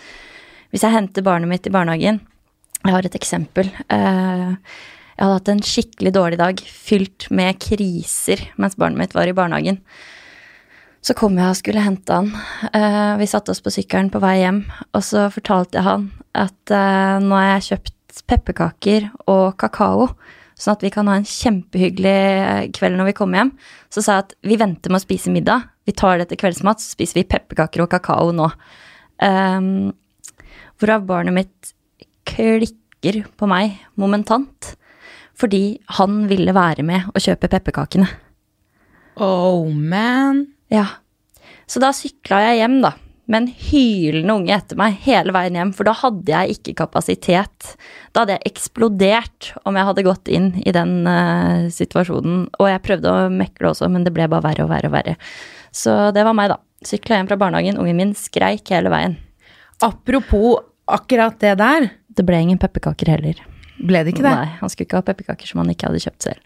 hvis 0.72 0.86
jeg 0.86 0.94
henter 0.94 1.26
barnet 1.26 1.50
mitt 1.50 1.68
i 1.68 1.74
barnehagen 1.74 2.22
Jeg 2.82 2.90
har 2.96 3.06
et 3.06 3.14
eksempel. 3.14 3.68
Eh, 3.94 4.56
jeg 5.12 5.22
hadde 5.22 5.34
hatt 5.36 5.50
en 5.52 5.60
skikkelig 5.62 6.12
dårlig 6.16 6.38
dag 6.40 6.58
fylt 6.66 7.28
med 7.30 7.60
kriser 7.62 8.42
mens 8.58 8.74
barnet 8.74 8.98
mitt 8.98 9.14
var 9.14 9.30
i 9.30 9.36
barnehagen. 9.36 9.78
Så 11.02 11.16
kom 11.18 11.34
jeg 11.38 11.50
og 11.50 11.58
skulle 11.58 11.82
hente 11.82 12.14
han. 12.14 12.30
Uh, 12.70 13.18
vi 13.18 13.26
satte 13.30 13.50
oss 13.50 13.62
på 13.62 13.72
sykkelen 13.74 14.12
på 14.12 14.20
vei 14.22 14.36
hjem, 14.44 14.62
og 14.94 15.02
så 15.02 15.26
fortalte 15.34 15.80
jeg 15.80 15.88
han 15.88 16.06
at 16.38 16.74
uh, 16.74 17.18
nå 17.22 17.34
har 17.34 17.48
jeg 17.56 17.66
kjøpt 17.72 18.22
pepperkaker 18.30 19.08
og 19.26 19.56
kakao 19.58 20.12
sånn 20.62 20.76
at 20.76 20.84
vi 20.84 20.92
kan 20.94 21.08
ha 21.10 21.16
en 21.18 21.26
kjempehyggelig 21.26 22.12
eh, 22.12 22.68
kveld 22.76 22.98
når 22.98 23.10
vi 23.10 23.16
kommer 23.18 23.40
hjem. 23.40 23.52
Så 23.92 24.04
sa 24.04 24.18
jeg 24.18 24.26
at 24.26 24.34
vi 24.46 24.58
venter 24.60 24.92
med 24.92 25.00
å 25.00 25.04
spise 25.04 25.32
middag. 25.34 25.66
Vi 25.88 25.94
tar 25.96 26.20
det 26.20 26.28
til 26.30 26.40
kveldsmat, 26.42 26.82
så 26.82 26.94
spiser 26.94 27.20
vi 27.20 27.28
pepperkaker 27.28 27.84
og 27.84 27.90
kakao 27.92 28.30
nå. 28.36 28.48
Um, 29.22 29.90
hvorav 30.78 31.06
barnet 31.08 31.36
mitt 31.36 31.72
klikker 32.28 33.24
på 33.38 33.48
meg 33.50 33.80
momentant. 33.98 34.74
Fordi 35.38 35.80
han 35.98 36.26
ville 36.30 36.54
være 36.54 36.84
med 36.86 37.10
og 37.10 37.22
kjøpe 37.24 37.50
pepperkakene. 37.50 38.06
Oh, 39.18 39.66
man. 39.72 40.46
Ja. 40.72 40.88
Så 41.70 41.80
da 41.82 41.92
sykla 41.96 42.40
jeg 42.48 42.62
hjem, 42.62 42.80
da 42.84 42.96
med 43.32 43.42
en 43.42 43.52
hylende 43.54 44.34
unge 44.34 44.54
etter 44.54 44.78
meg 44.78 44.98
hele 45.06 45.32
veien 45.34 45.56
hjem, 45.56 45.70
for 45.76 45.86
da 45.86 45.94
hadde 45.96 46.32
jeg 46.32 46.56
ikke 46.56 46.74
kapasitet. 46.82 47.74
Da 48.12 48.24
hadde 48.24 48.36
jeg 48.36 48.52
eksplodert 48.52 49.52
om 49.68 49.78
jeg 49.78 49.88
hadde 49.88 50.04
gått 50.06 50.30
inn 50.32 50.50
i 50.60 50.74
den 50.74 51.06
uh, 51.06 51.68
situasjonen. 51.72 52.48
Og 52.58 52.68
jeg 52.68 52.82
prøvde 52.84 53.12
å 53.12 53.30
mekle 53.32 53.70
også, 53.70 53.88
men 53.92 54.04
det 54.06 54.14
ble 54.16 54.26
bare 54.32 54.44
verre 54.48 54.66
og 54.66 54.72
verre 54.72 54.90
og 54.90 54.96
verre. 54.96 55.16
Så 55.72 55.94
det 56.16 56.26
var 56.26 56.36
meg, 56.36 56.52
da. 56.52 56.58
Sykla 56.84 57.20
hjem 57.20 57.30
fra 57.30 57.38
barnehagen, 57.38 57.78
ungen 57.78 58.00
min 58.00 58.14
skreik 58.18 58.74
hele 58.74 58.90
veien. 58.92 59.16
Apropos 59.86 60.64
akkurat 60.90 61.38
det 61.40 61.54
der. 61.62 61.88
Det 62.12 62.26
ble 62.26 62.42
ingen 62.42 62.60
pepperkaker 62.60 63.14
heller. 63.14 63.38
Ble 63.78 64.02
det 64.02 64.16
ikke 64.16 64.26
det? 64.26 64.34
Nei, 64.34 64.50
han 64.58 64.70
skulle 64.70 64.90
ikke 64.90 65.00
ha 65.00 65.06
pepperkaker 65.06 65.48
som 65.48 65.62
han 65.62 65.70
ikke 65.72 65.88
hadde 65.88 66.02
kjøpt 66.02 66.26
selv. 66.26 66.42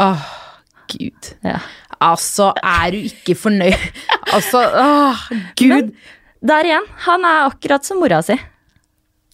Åh, 0.00 0.28
gud. 0.92 1.32
Ja. 1.44 1.58
Altså, 2.02 2.50
er 2.58 2.94
du 2.94 2.98
ikke 3.06 3.36
fornøyd 3.38 3.78
Altså, 4.36 4.62
åh, 4.64 5.26
gud. 5.58 5.68
Men 5.70 5.92
der 6.42 6.66
igjen, 6.66 6.86
han 7.06 7.26
er 7.28 7.48
akkurat 7.50 7.86
som 7.86 8.00
mora 8.02 8.22
si. 8.26 8.36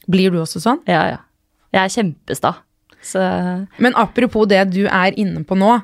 Blir 0.09 0.33
du 0.33 0.41
også 0.43 0.61
sånn? 0.63 0.81
Ja, 0.89 1.05
ja. 1.15 1.21
Jeg 1.73 1.85
er 1.85 1.93
kjempesta. 1.93 2.55
Så 3.05 3.23
Men 3.79 3.97
apropos 3.97 4.49
det 4.51 4.65
du 4.73 4.83
er 4.87 5.17
inne 5.21 5.45
på 5.47 5.57
nå. 5.59 5.77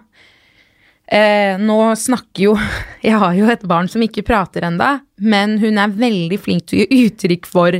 Eh, 1.05 1.61
nå 1.61 1.79
snakker 2.01 2.47
jo 2.47 2.55
Jeg 3.05 3.21
har 3.21 3.35
jo 3.37 3.49
et 3.53 3.65
barn 3.69 3.91
som 3.93 4.03
ikke 4.05 4.25
prater 4.25 4.65
enda, 4.65 5.03
men 5.21 5.59
hun 5.61 5.79
er 5.81 5.93
veldig 5.93 6.39
flink 6.41 6.69
til 6.71 6.81
å 6.81 6.87
gi 6.89 7.03
uttrykk 7.11 7.49
for, 7.49 7.77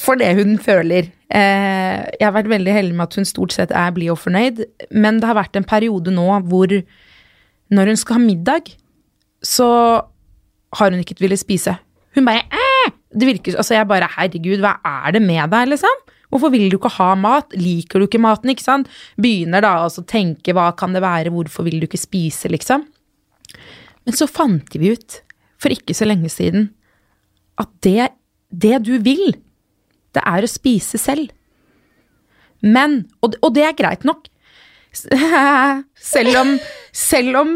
for 0.00 0.18
det 0.20 0.34
hun 0.36 0.58
føler. 0.60 1.10
Eh, 1.32 2.00
jeg 2.18 2.24
har 2.26 2.34
vært 2.36 2.50
veldig 2.52 2.74
heldig 2.74 2.96
med 2.96 3.06
at 3.08 3.16
hun 3.18 3.28
stort 3.28 3.54
sett 3.56 3.72
er 3.74 3.94
blid 3.96 4.12
og 4.12 4.20
fornøyd, 4.20 4.64
men 4.92 5.20
det 5.20 5.30
har 5.30 5.38
vært 5.38 5.56
en 5.58 5.66
periode 5.66 6.12
nå 6.14 6.26
hvor 6.50 6.74
når 7.72 7.90
hun 7.90 7.98
skal 7.98 8.18
ha 8.18 8.22
middag, 8.22 8.68
så 9.42 9.68
har 10.76 10.92
hun 10.92 11.02
ikke 11.02 11.18
villet 11.22 11.40
spise. 11.40 11.78
Hun 12.16 12.28
bare 12.28 12.44
Æh! 12.52 12.92
Det 13.16 13.26
virker 13.28 13.56
Altså, 13.56 13.74
jeg 13.74 13.88
bare 13.88 14.08
Herregud, 14.12 14.60
hva 14.60 14.76
er 14.84 15.16
det 15.16 15.22
med 15.24 15.50
deg, 15.52 15.70
liksom? 15.72 16.02
Hvorfor 16.30 16.50
vil 16.52 16.68
du 16.70 16.76
ikke 16.76 16.92
ha 16.98 17.14
mat? 17.18 17.54
Liker 17.54 18.02
du 18.02 18.06
ikke 18.06 18.20
maten, 18.20 18.50
ikke 18.52 18.64
sant? 18.64 18.90
Begynner 19.20 19.62
da 19.64 19.72
å 19.86 20.04
tenke 20.10 20.54
hva 20.56 20.68
kan 20.76 20.92
det 20.96 21.04
være, 21.04 21.32
hvorfor 21.32 21.66
vil 21.66 21.78
du 21.80 21.86
ikke 21.86 22.02
spise, 22.02 22.50
liksom? 22.52 22.84
Men 24.06 24.16
så 24.16 24.28
fant 24.30 24.74
vi 24.74 24.92
ut, 24.94 25.20
for 25.62 25.72
ikke 25.72 25.94
så 25.96 26.08
lenge 26.08 26.30
siden, 26.32 26.68
at 27.58 27.70
det, 27.86 28.10
det 28.50 28.82
du 28.84 28.96
vil, 29.02 29.38
det 30.16 30.24
er 30.24 30.46
å 30.46 30.50
spise 30.50 31.00
selv. 31.00 31.30
Men, 32.64 33.04
og, 33.22 33.36
og 33.44 33.52
det 33.56 33.66
er 33.68 33.76
greit 33.78 34.06
nok, 34.08 34.30
selv 36.12 36.38
om, 36.40 36.52
selv 36.94 37.38
om 37.40 37.50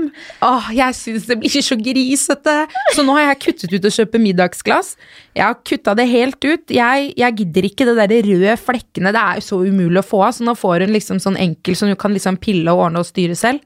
åh, 0.44 0.66
jeg 0.76 0.96
syns 0.98 1.28
det 1.28 1.38
blir 1.40 1.64
så 1.64 1.76
grisete. 1.78 2.56
Så 2.94 3.04
nå 3.06 3.14
har 3.16 3.30
jeg 3.30 3.40
kuttet 3.46 3.74
ut 3.76 3.88
å 3.88 3.92
kjøpe 3.94 4.20
middagsglass. 4.22 4.92
Jeg 5.36 5.46
har 5.46 5.56
kutta 5.66 5.94
det 5.98 6.08
helt 6.10 6.40
ut. 6.44 6.74
Jeg, 6.74 7.12
jeg 7.16 7.38
gidder 7.38 7.70
ikke 7.70 7.88
det 7.88 7.96
der 8.02 8.28
røde 8.28 8.58
flekkene. 8.60 9.14
Det 9.16 9.22
er 9.22 9.40
jo 9.40 9.46
så 9.46 9.62
umulig 9.64 10.02
å 10.02 10.06
få 10.06 10.24
av, 10.26 10.36
så 10.36 10.46
nå 10.46 10.56
får 10.58 10.86
hun 10.86 10.94
liksom 10.96 11.22
sånn 11.22 11.40
enkel 11.40 11.78
som 11.78 11.90
du 11.90 11.96
kan 12.00 12.14
liksom 12.16 12.40
pille 12.42 12.74
og 12.74 12.86
ordne 12.88 13.02
og 13.02 13.08
styre 13.08 13.38
selv. 13.38 13.64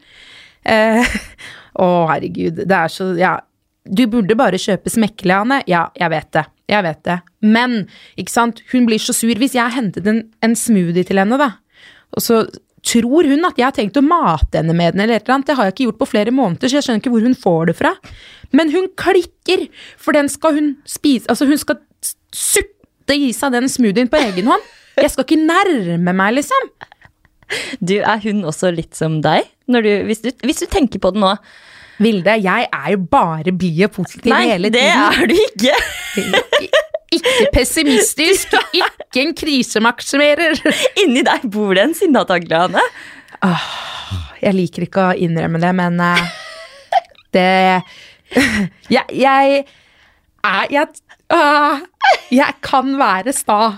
Eh, 0.62 1.16
å, 1.82 1.90
herregud. 2.12 2.64
Det 2.64 2.78
er 2.78 2.94
så 2.94 3.10
Ja. 3.20 3.38
Du 3.84 4.06
burde 4.08 4.32
bare 4.32 4.56
kjøpe 4.56 4.88
smekkelig. 4.88 5.58
Ja, 5.68 5.82
jeg 5.92 6.08
vet 6.08 6.30
det. 6.32 6.46
Jeg 6.70 6.84
vet 6.86 7.00
det. 7.04 7.18
Men, 7.44 7.82
ikke 8.20 8.32
sant, 8.32 8.62
hun 8.72 8.86
blir 8.88 9.02
så 9.02 9.12
sur. 9.16 9.34
Hvis 9.40 9.56
jeg 9.56 9.74
hentet 9.74 10.06
en, 10.08 10.22
en 10.44 10.56
smoothie 10.56 11.04
til 11.04 11.20
henne, 11.20 11.38
da, 11.40 11.50
og 12.14 12.24
så 12.24 12.44
tror 12.84 13.26
hun 13.28 13.46
at 13.48 13.58
jeg 13.58 13.66
har 13.66 13.74
tenkt 13.76 13.98
å 13.98 14.04
mate 14.04 14.60
henne 14.60 14.74
med 14.76 14.94
den, 14.94 15.04
eller 15.04 15.20
eller 15.20 15.36
annet. 15.36 15.48
Det 15.48 15.56
har 15.58 15.68
jeg 15.68 15.74
ikke 15.74 15.86
gjort 15.88 16.00
på 16.02 16.10
flere 16.12 16.34
måneder, 16.34 16.68
så 16.68 16.78
jeg 16.78 16.86
skjønner 16.86 17.02
ikke 17.02 17.12
hvor 17.14 17.26
hun 17.26 17.36
får 17.38 17.70
det 17.70 17.76
fra. 17.80 17.92
Men 18.54 18.72
hun 18.74 18.90
klikker, 19.00 19.66
for 20.00 20.16
den 20.16 20.28
skal 20.30 20.56
hun 20.58 20.72
spise 20.88 21.28
Altså, 21.32 21.48
hun 21.48 21.60
skal 21.60 21.80
sutte 22.34 23.16
i 23.16 23.32
seg 23.36 23.54
den 23.54 23.70
smoothien 23.72 24.10
på 24.12 24.20
egen 24.20 24.50
hånd. 24.50 24.72
Jeg 25.00 25.10
skal 25.10 25.26
ikke 25.26 25.40
nærme 25.40 26.14
meg, 26.14 26.36
liksom. 26.38 26.68
Du, 27.80 27.98
er 28.00 28.20
hun 28.24 28.44
også 28.48 28.70
litt 28.74 28.96
som 28.96 29.18
deg? 29.24 29.48
Du, 29.68 29.80
hvis, 30.08 30.22
du, 30.24 30.30
hvis, 30.44 30.62
du, 30.62 30.68
tenker 30.70 31.02
på 31.02 31.12
det 31.14 31.20
nå. 31.22 31.34
Vilde, 32.02 32.34
jeg 32.42 32.66
er 32.66 32.88
jo 32.94 33.02
bare 33.10 33.52
og 33.86 33.92
positiv 33.94 34.32
Nei, 34.32 34.48
hele 34.50 34.70
tiden. 34.74 34.98
Nei, 34.98 35.10
det 35.14 35.20
er 35.20 35.30
du 35.30 35.34
ikke. 35.44 35.74
ikke 37.14 37.48
pessimistisk, 37.54 38.56
ikke 38.80 39.22
en 39.22 39.34
krisemaksimerer. 39.38 40.58
Inni 41.04 41.22
deg 41.26 41.46
bor 41.54 41.74
det 41.76 41.86
en 41.88 41.94
sinnatagle, 41.96 42.64
Anne. 42.66 42.82
Åh, 43.44 43.68
jeg 44.42 44.58
liker 44.58 44.88
ikke 44.88 45.08
å 45.10 45.14
innrømme 45.26 45.62
det, 45.62 45.72
men 45.78 46.02
uh, 46.02 46.26
det 47.34 47.48
Jeg, 48.94 49.04
jeg 49.14 49.64
er 50.44 50.70
jeg, 50.74 50.88
uh, 51.32 51.80
jeg 52.34 52.56
kan 52.64 52.96
være 52.98 53.32
sta. 53.36 53.76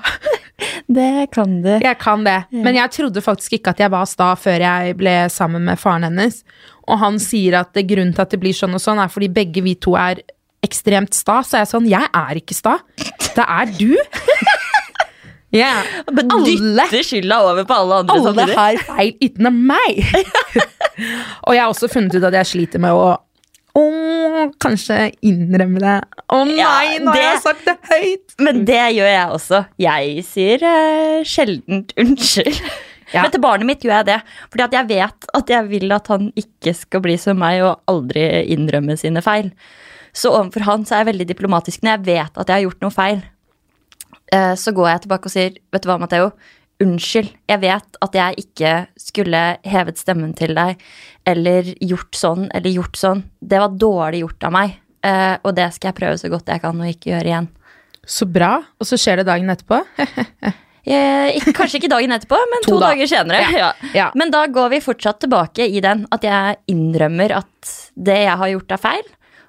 Det 0.98 1.26
kan 1.34 1.58
du. 1.64 1.72
Jeg 1.82 1.98
kan 2.00 2.24
det. 2.24 2.38
Men 2.54 2.78
jeg 2.78 2.92
trodde 2.94 3.22
faktisk 3.24 3.58
ikke 3.58 3.74
at 3.74 3.82
jeg 3.82 3.92
var 3.92 4.06
sta 4.08 4.30
før 4.38 4.64
jeg 4.64 4.96
ble 5.00 5.16
sammen 5.32 5.66
med 5.68 5.80
faren 5.80 6.06
hennes. 6.08 6.40
Og 6.86 7.00
han 7.02 7.20
sier 7.22 7.58
at 7.60 7.76
grunnen 7.76 8.14
til 8.14 8.24
at 8.24 8.32
det 8.32 8.40
blir 8.40 8.56
sånn 8.56 8.76
og 8.76 8.82
sånn, 8.82 9.02
er 9.02 9.12
fordi 9.12 9.28
begge 9.32 9.64
vi 9.66 9.74
to 9.76 9.96
er 10.00 10.22
ekstremt 10.64 11.14
sta. 11.16 11.42
Så 11.44 11.58
er 11.58 11.64
jeg 11.66 11.72
sånn 11.74 11.90
Jeg 11.90 12.08
er 12.08 12.40
ikke 12.40 12.56
sta. 12.56 12.78
Det 13.36 13.44
er 13.44 13.74
du. 13.78 13.92
Yeah. 15.54 15.84
Dytter 16.10 17.04
skylda 17.06 17.36
over 17.46 17.64
på 17.64 17.74
alle 17.74 18.00
andre 18.02 18.16
alle 18.16 18.32
samtidig. 18.34 18.56
Har 18.58 18.80
feil 18.88 19.12
utenom 19.22 19.60
meg. 19.70 20.00
og 21.46 21.54
jeg 21.54 21.62
har 21.62 21.70
også 21.70 21.88
funnet 21.88 22.16
ut 22.18 22.26
at 22.26 22.36
jeg 22.42 22.50
sliter 22.50 22.82
med 22.82 22.92
å 22.92 23.14
å, 23.76 24.46
kanskje 24.62 25.10
innrømme 25.26 25.82
det. 25.82 25.96
Å 26.32 26.40
nei, 26.48 26.58
ja, 26.58 26.74
nå 27.02 27.12
har 27.12 27.22
jeg 27.22 27.40
sagt 27.44 27.66
det 27.68 27.76
høyt! 27.90 28.36
Men 28.42 28.64
det 28.68 28.82
gjør 28.96 29.10
jeg 29.10 29.38
også. 29.38 29.62
Jeg 29.82 30.26
sier 30.26 30.64
uh, 30.66 31.24
sjeldent 31.28 31.94
unnskyld. 32.00 32.60
Ja. 33.12 33.22
Men 33.22 33.30
til 33.30 33.42
barnet 33.44 33.68
mitt 33.68 33.84
gjør 33.86 34.00
jeg 34.00 34.08
det. 34.08 34.18
Fordi 34.50 34.66
jeg 34.74 34.90
vet 34.90 35.28
at 35.38 35.52
jeg 35.52 35.70
vil 35.70 35.92
at 35.94 36.08
han 36.10 36.30
ikke 36.34 36.72
skal 36.74 37.04
bli 37.04 37.14
som 37.22 37.38
meg 37.38 37.62
og 37.62 37.84
aldri 37.90 38.24
innrømme 38.56 38.96
sine 38.98 39.22
feil. 39.22 39.52
Så 40.16 40.32
overfor 40.32 40.64
han 40.66 40.86
så 40.88 40.96
er 40.96 41.04
jeg 41.04 41.12
veldig 41.12 41.28
diplomatisk 41.30 41.84
når 41.84 41.98
jeg 41.98 42.06
vet 42.08 42.40
at 42.40 42.50
jeg 42.50 42.56
har 42.56 42.66
gjort 42.66 42.82
noe 42.86 42.96
feil. 42.96 43.24
Uh, 44.34 44.54
så 44.58 44.74
går 44.74 44.90
jeg 44.90 45.04
tilbake 45.04 45.30
og 45.30 45.36
sier, 45.36 45.58
vet 45.70 45.84
du 45.84 45.90
hva, 45.90 46.00
Matheo, 46.02 46.32
unnskyld. 46.82 47.30
Jeg 47.48 47.62
vet 47.62 47.98
at 48.04 48.16
jeg 48.18 48.42
ikke 48.44 48.72
skulle 49.00 49.42
hevet 49.66 50.00
stemmen 50.00 50.34
til 50.36 50.54
deg 50.56 50.80
eller 51.26 51.70
gjort 51.82 52.16
sånn 52.18 52.48
eller 52.54 52.74
gjort 52.74 52.98
sånn. 53.00 53.24
Det 53.40 53.60
var 53.62 53.78
dårlig 53.80 54.22
gjort 54.24 54.46
av 54.48 54.54
meg, 54.56 54.76
eh, 55.06 55.36
og 55.42 55.56
det 55.56 55.70
skal 55.74 55.90
jeg 55.90 55.98
prøve 56.02 56.20
så 56.20 56.30
godt 56.32 56.52
jeg 56.52 56.62
kan 56.62 56.80
å 56.82 56.90
ikke 56.90 57.14
gjøre 57.14 57.32
igjen. 57.32 57.48
Så 58.06 58.28
bra. 58.30 58.52
Og 58.78 58.86
så 58.86 58.98
skjer 59.00 59.22
det 59.22 59.28
dagen 59.30 59.50
etterpå. 59.52 59.82
Eh, 60.86 61.42
kanskje 61.50 61.80
ikke 61.80 61.88
dagen 61.90 62.14
etterpå, 62.14 62.38
men 62.46 62.60
To 62.62 62.76
to, 62.76 62.78
da. 62.78 62.92
dager 62.92 63.08
senere. 63.10 63.40
Ja. 63.50 63.72
Ja. 63.90 64.04
Men 64.14 64.30
da 64.30 64.44
går 64.46 64.68
vi 64.70 64.78
fortsatt 64.84 65.18
tilbake 65.24 65.66
i 65.66 65.80
den, 65.82 66.04
at 66.14 66.22
jeg 66.22 66.60
innrømmer 66.70 67.34
at 67.40 67.72
det 67.98 68.20
jeg 68.20 68.36
har 68.38 68.52
gjort 68.52 68.74
er 68.76 68.82
feil. 68.84 69.08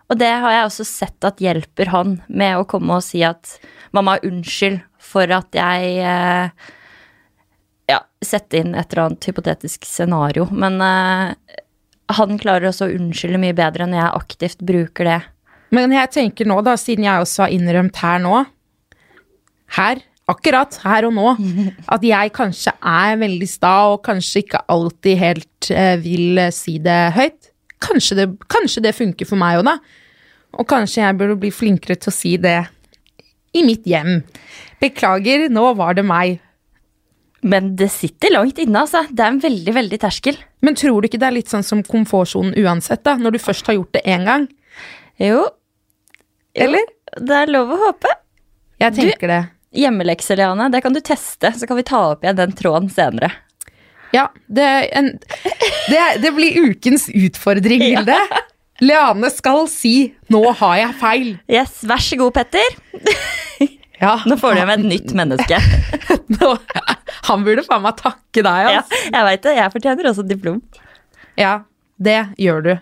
Og 0.09 0.17
det 0.17 0.31
har 0.41 0.55
jeg 0.55 0.63
også 0.71 0.85
sett 0.89 1.27
at 1.29 1.43
hjelper 1.43 1.91
han 1.93 2.15
med 2.25 2.57
å 2.57 2.65
komme 2.65 2.97
og 2.97 3.05
si 3.05 3.21
at 3.21 3.53
mamma, 3.93 4.17
unnskyld 4.25 4.79
for 4.97 5.29
at 5.37 5.53
jeg 5.53 5.93
eh, 6.01 6.73
Ja, 7.87 8.01
sette 8.23 8.59
inn 8.59 8.75
et 8.75 8.91
eller 8.91 9.05
annet 9.05 9.29
hypotetisk 9.29 9.87
scenario. 9.87 10.47
Men 10.51 10.81
uh, 10.83 11.31
han 12.17 12.39
klarer 12.41 12.69
også 12.69 12.87
å 12.87 12.95
unnskylde 12.97 13.39
mye 13.41 13.55
bedre 13.55 13.87
enn 13.87 13.95
jeg 13.95 14.11
aktivt 14.11 14.63
bruker 14.67 15.07
det. 15.07 15.21
Men 15.75 15.95
jeg 15.95 16.11
tenker 16.15 16.47
nå, 16.47 16.59
da, 16.63 16.75
siden 16.79 17.07
jeg 17.07 17.23
også 17.23 17.45
har 17.45 17.51
innrømt 17.51 17.97
her 17.99 18.21
nå 18.23 18.37
Her, 19.75 19.99
akkurat 20.31 20.77
her 20.85 21.09
og 21.09 21.15
nå, 21.17 21.33
at 21.95 22.05
jeg 22.07 22.31
kanskje 22.35 22.71
er 22.79 23.19
veldig 23.19 23.49
sta 23.51 23.73
og 23.91 23.99
kanskje 24.07 24.45
ikke 24.45 24.63
alltid 24.71 25.19
helt 25.19 25.71
uh, 25.71 25.95
vil 26.03 26.39
eh, 26.43 26.53
si 26.55 26.77
det 26.83 26.99
høyt. 27.15 27.51
Kanskje 27.83 28.19
det, 28.21 28.27
kanskje 28.51 28.83
det 28.87 28.95
funker 28.97 29.27
for 29.29 29.39
meg 29.39 29.59
òg, 29.59 29.67
da. 29.67 29.77
Og 30.57 30.67
kanskje 30.67 31.03
jeg 31.03 31.17
burde 31.19 31.35
bli 31.39 31.51
flinkere 31.53 31.99
til 31.99 32.11
å 32.11 32.15
si 32.15 32.33
det 32.41 32.57
i 33.55 33.63
mitt 33.67 33.87
hjem. 33.87 34.21
Beklager, 34.81 35.47
nå 35.51 35.65
var 35.77 35.97
det 35.97 36.05
meg. 36.07 36.39
Men 37.41 37.75
det 37.77 37.89
sitter 37.93 38.33
langt 38.33 38.57
inne, 38.61 38.81
altså. 38.81 39.03
Det 39.09 39.23
er 39.23 39.33
en 39.35 39.41
veldig, 39.43 39.73
veldig 39.75 39.99
terskel. 40.01 40.39
Men 40.65 40.77
tror 40.79 41.01
du 41.01 41.09
ikke 41.09 41.19
det 41.21 41.27
er 41.29 41.35
litt 41.37 41.51
sånn 41.51 41.65
som 41.65 41.83
komfortsonen 41.85 42.55
uansett, 42.57 43.03
da? 43.05 43.17
Når 43.21 43.37
du 43.37 43.41
først 43.43 43.69
har 43.69 43.77
gjort 43.77 43.93
det 43.93 44.03
én 44.09 44.25
gang? 44.27 44.47
Jo. 45.21 45.43
Eller? 46.57 46.87
Det 47.17 47.43
er 47.43 47.53
lov 47.53 47.75
å 47.75 47.81
håpe. 47.87 48.09
Jeg 48.81 48.97
tenker 48.97 49.31
det. 49.31 49.41
Hjemmelekse, 49.77 50.37
Leane, 50.39 50.71
det 50.73 50.81
kan 50.81 50.95
du 50.95 51.01
teste, 51.05 51.51
så 51.53 51.69
kan 51.69 51.77
vi 51.77 51.85
ta 51.85 52.01
opp 52.13 52.25
igjen 52.25 52.39
den 52.39 52.55
tråden 52.57 52.89
senere. 52.93 53.29
Ja, 54.15 54.29
det, 54.47 54.67
en, 54.97 55.11
det, 55.91 56.03
det 56.23 56.31
blir 56.33 56.71
ukens 56.71 57.09
utfordring, 57.11 57.83
Vilde. 57.83 58.17
Leane 58.81 59.29
skal 59.33 59.65
si 59.71 60.13
'nå 60.29 60.43
har 60.59 60.77
jeg 60.77 60.95
feil'. 61.01 61.33
Yes, 61.49 61.81
Vær 61.83 62.01
så 62.01 62.17
god, 62.19 62.33
Petter. 62.37 62.77
Ja, 64.01 64.13
Nå 64.29 64.35
får 64.37 64.53
du 64.53 64.59
hjem 64.61 64.69
et 64.75 64.83
nytt 64.85 65.13
menneske. 65.17 65.57
nå, 66.37 66.51
Han 67.29 67.43
burde 67.47 67.63
faen 67.65 67.81
meg 67.85 67.97
takke 67.97 68.43
deg, 68.45 68.67
Ja, 68.69 68.81
altså. 68.83 68.99
jeg 69.09 69.25
veit 69.29 69.43
det. 69.47 69.55
Jeg 69.57 69.73
fortjener 69.73 70.09
også 70.11 70.25
diplom. 70.29 70.59
Ja, 71.39 71.53
det 71.97 72.19
gjør 72.41 72.61
du. 72.67 72.73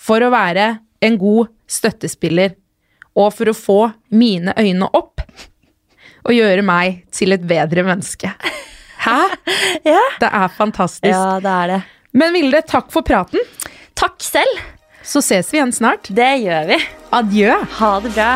For 0.00 0.24
å 0.24 0.30
være 0.32 0.70
en 1.04 1.18
god 1.20 1.50
støttespiller, 1.70 2.54
og 3.18 3.32
for 3.36 3.50
å 3.52 3.56
få 3.56 3.78
mine 4.16 4.54
øyne 4.56 4.88
opp, 4.96 5.20
og 6.22 6.32
gjøre 6.36 6.62
meg 6.64 7.02
til 7.12 7.34
et 7.36 7.44
bedre 7.50 7.84
menneske. 7.86 8.32
Hæ? 9.04 9.18
Ja. 9.88 9.98
Det 10.22 10.28
er 10.30 10.48
fantastisk. 10.54 11.10
ja, 11.10 11.38
det 11.42 11.50
er 11.52 11.70
det. 11.72 11.80
Men 12.14 12.32
Vilde, 12.36 12.60
takk 12.68 12.90
for 12.94 13.02
praten. 13.06 13.40
Takk 13.98 14.22
selv. 14.22 14.60
Så 15.02 15.20
ses 15.24 15.48
vi 15.52 15.58
igjen 15.58 15.72
snart. 15.74 16.06
Det 16.14 16.28
gjør 16.44 16.68
vi. 16.70 16.78
Adjø. 17.18 17.56
Ha 17.80 17.92
det 18.04 18.12
bra. 18.14 18.30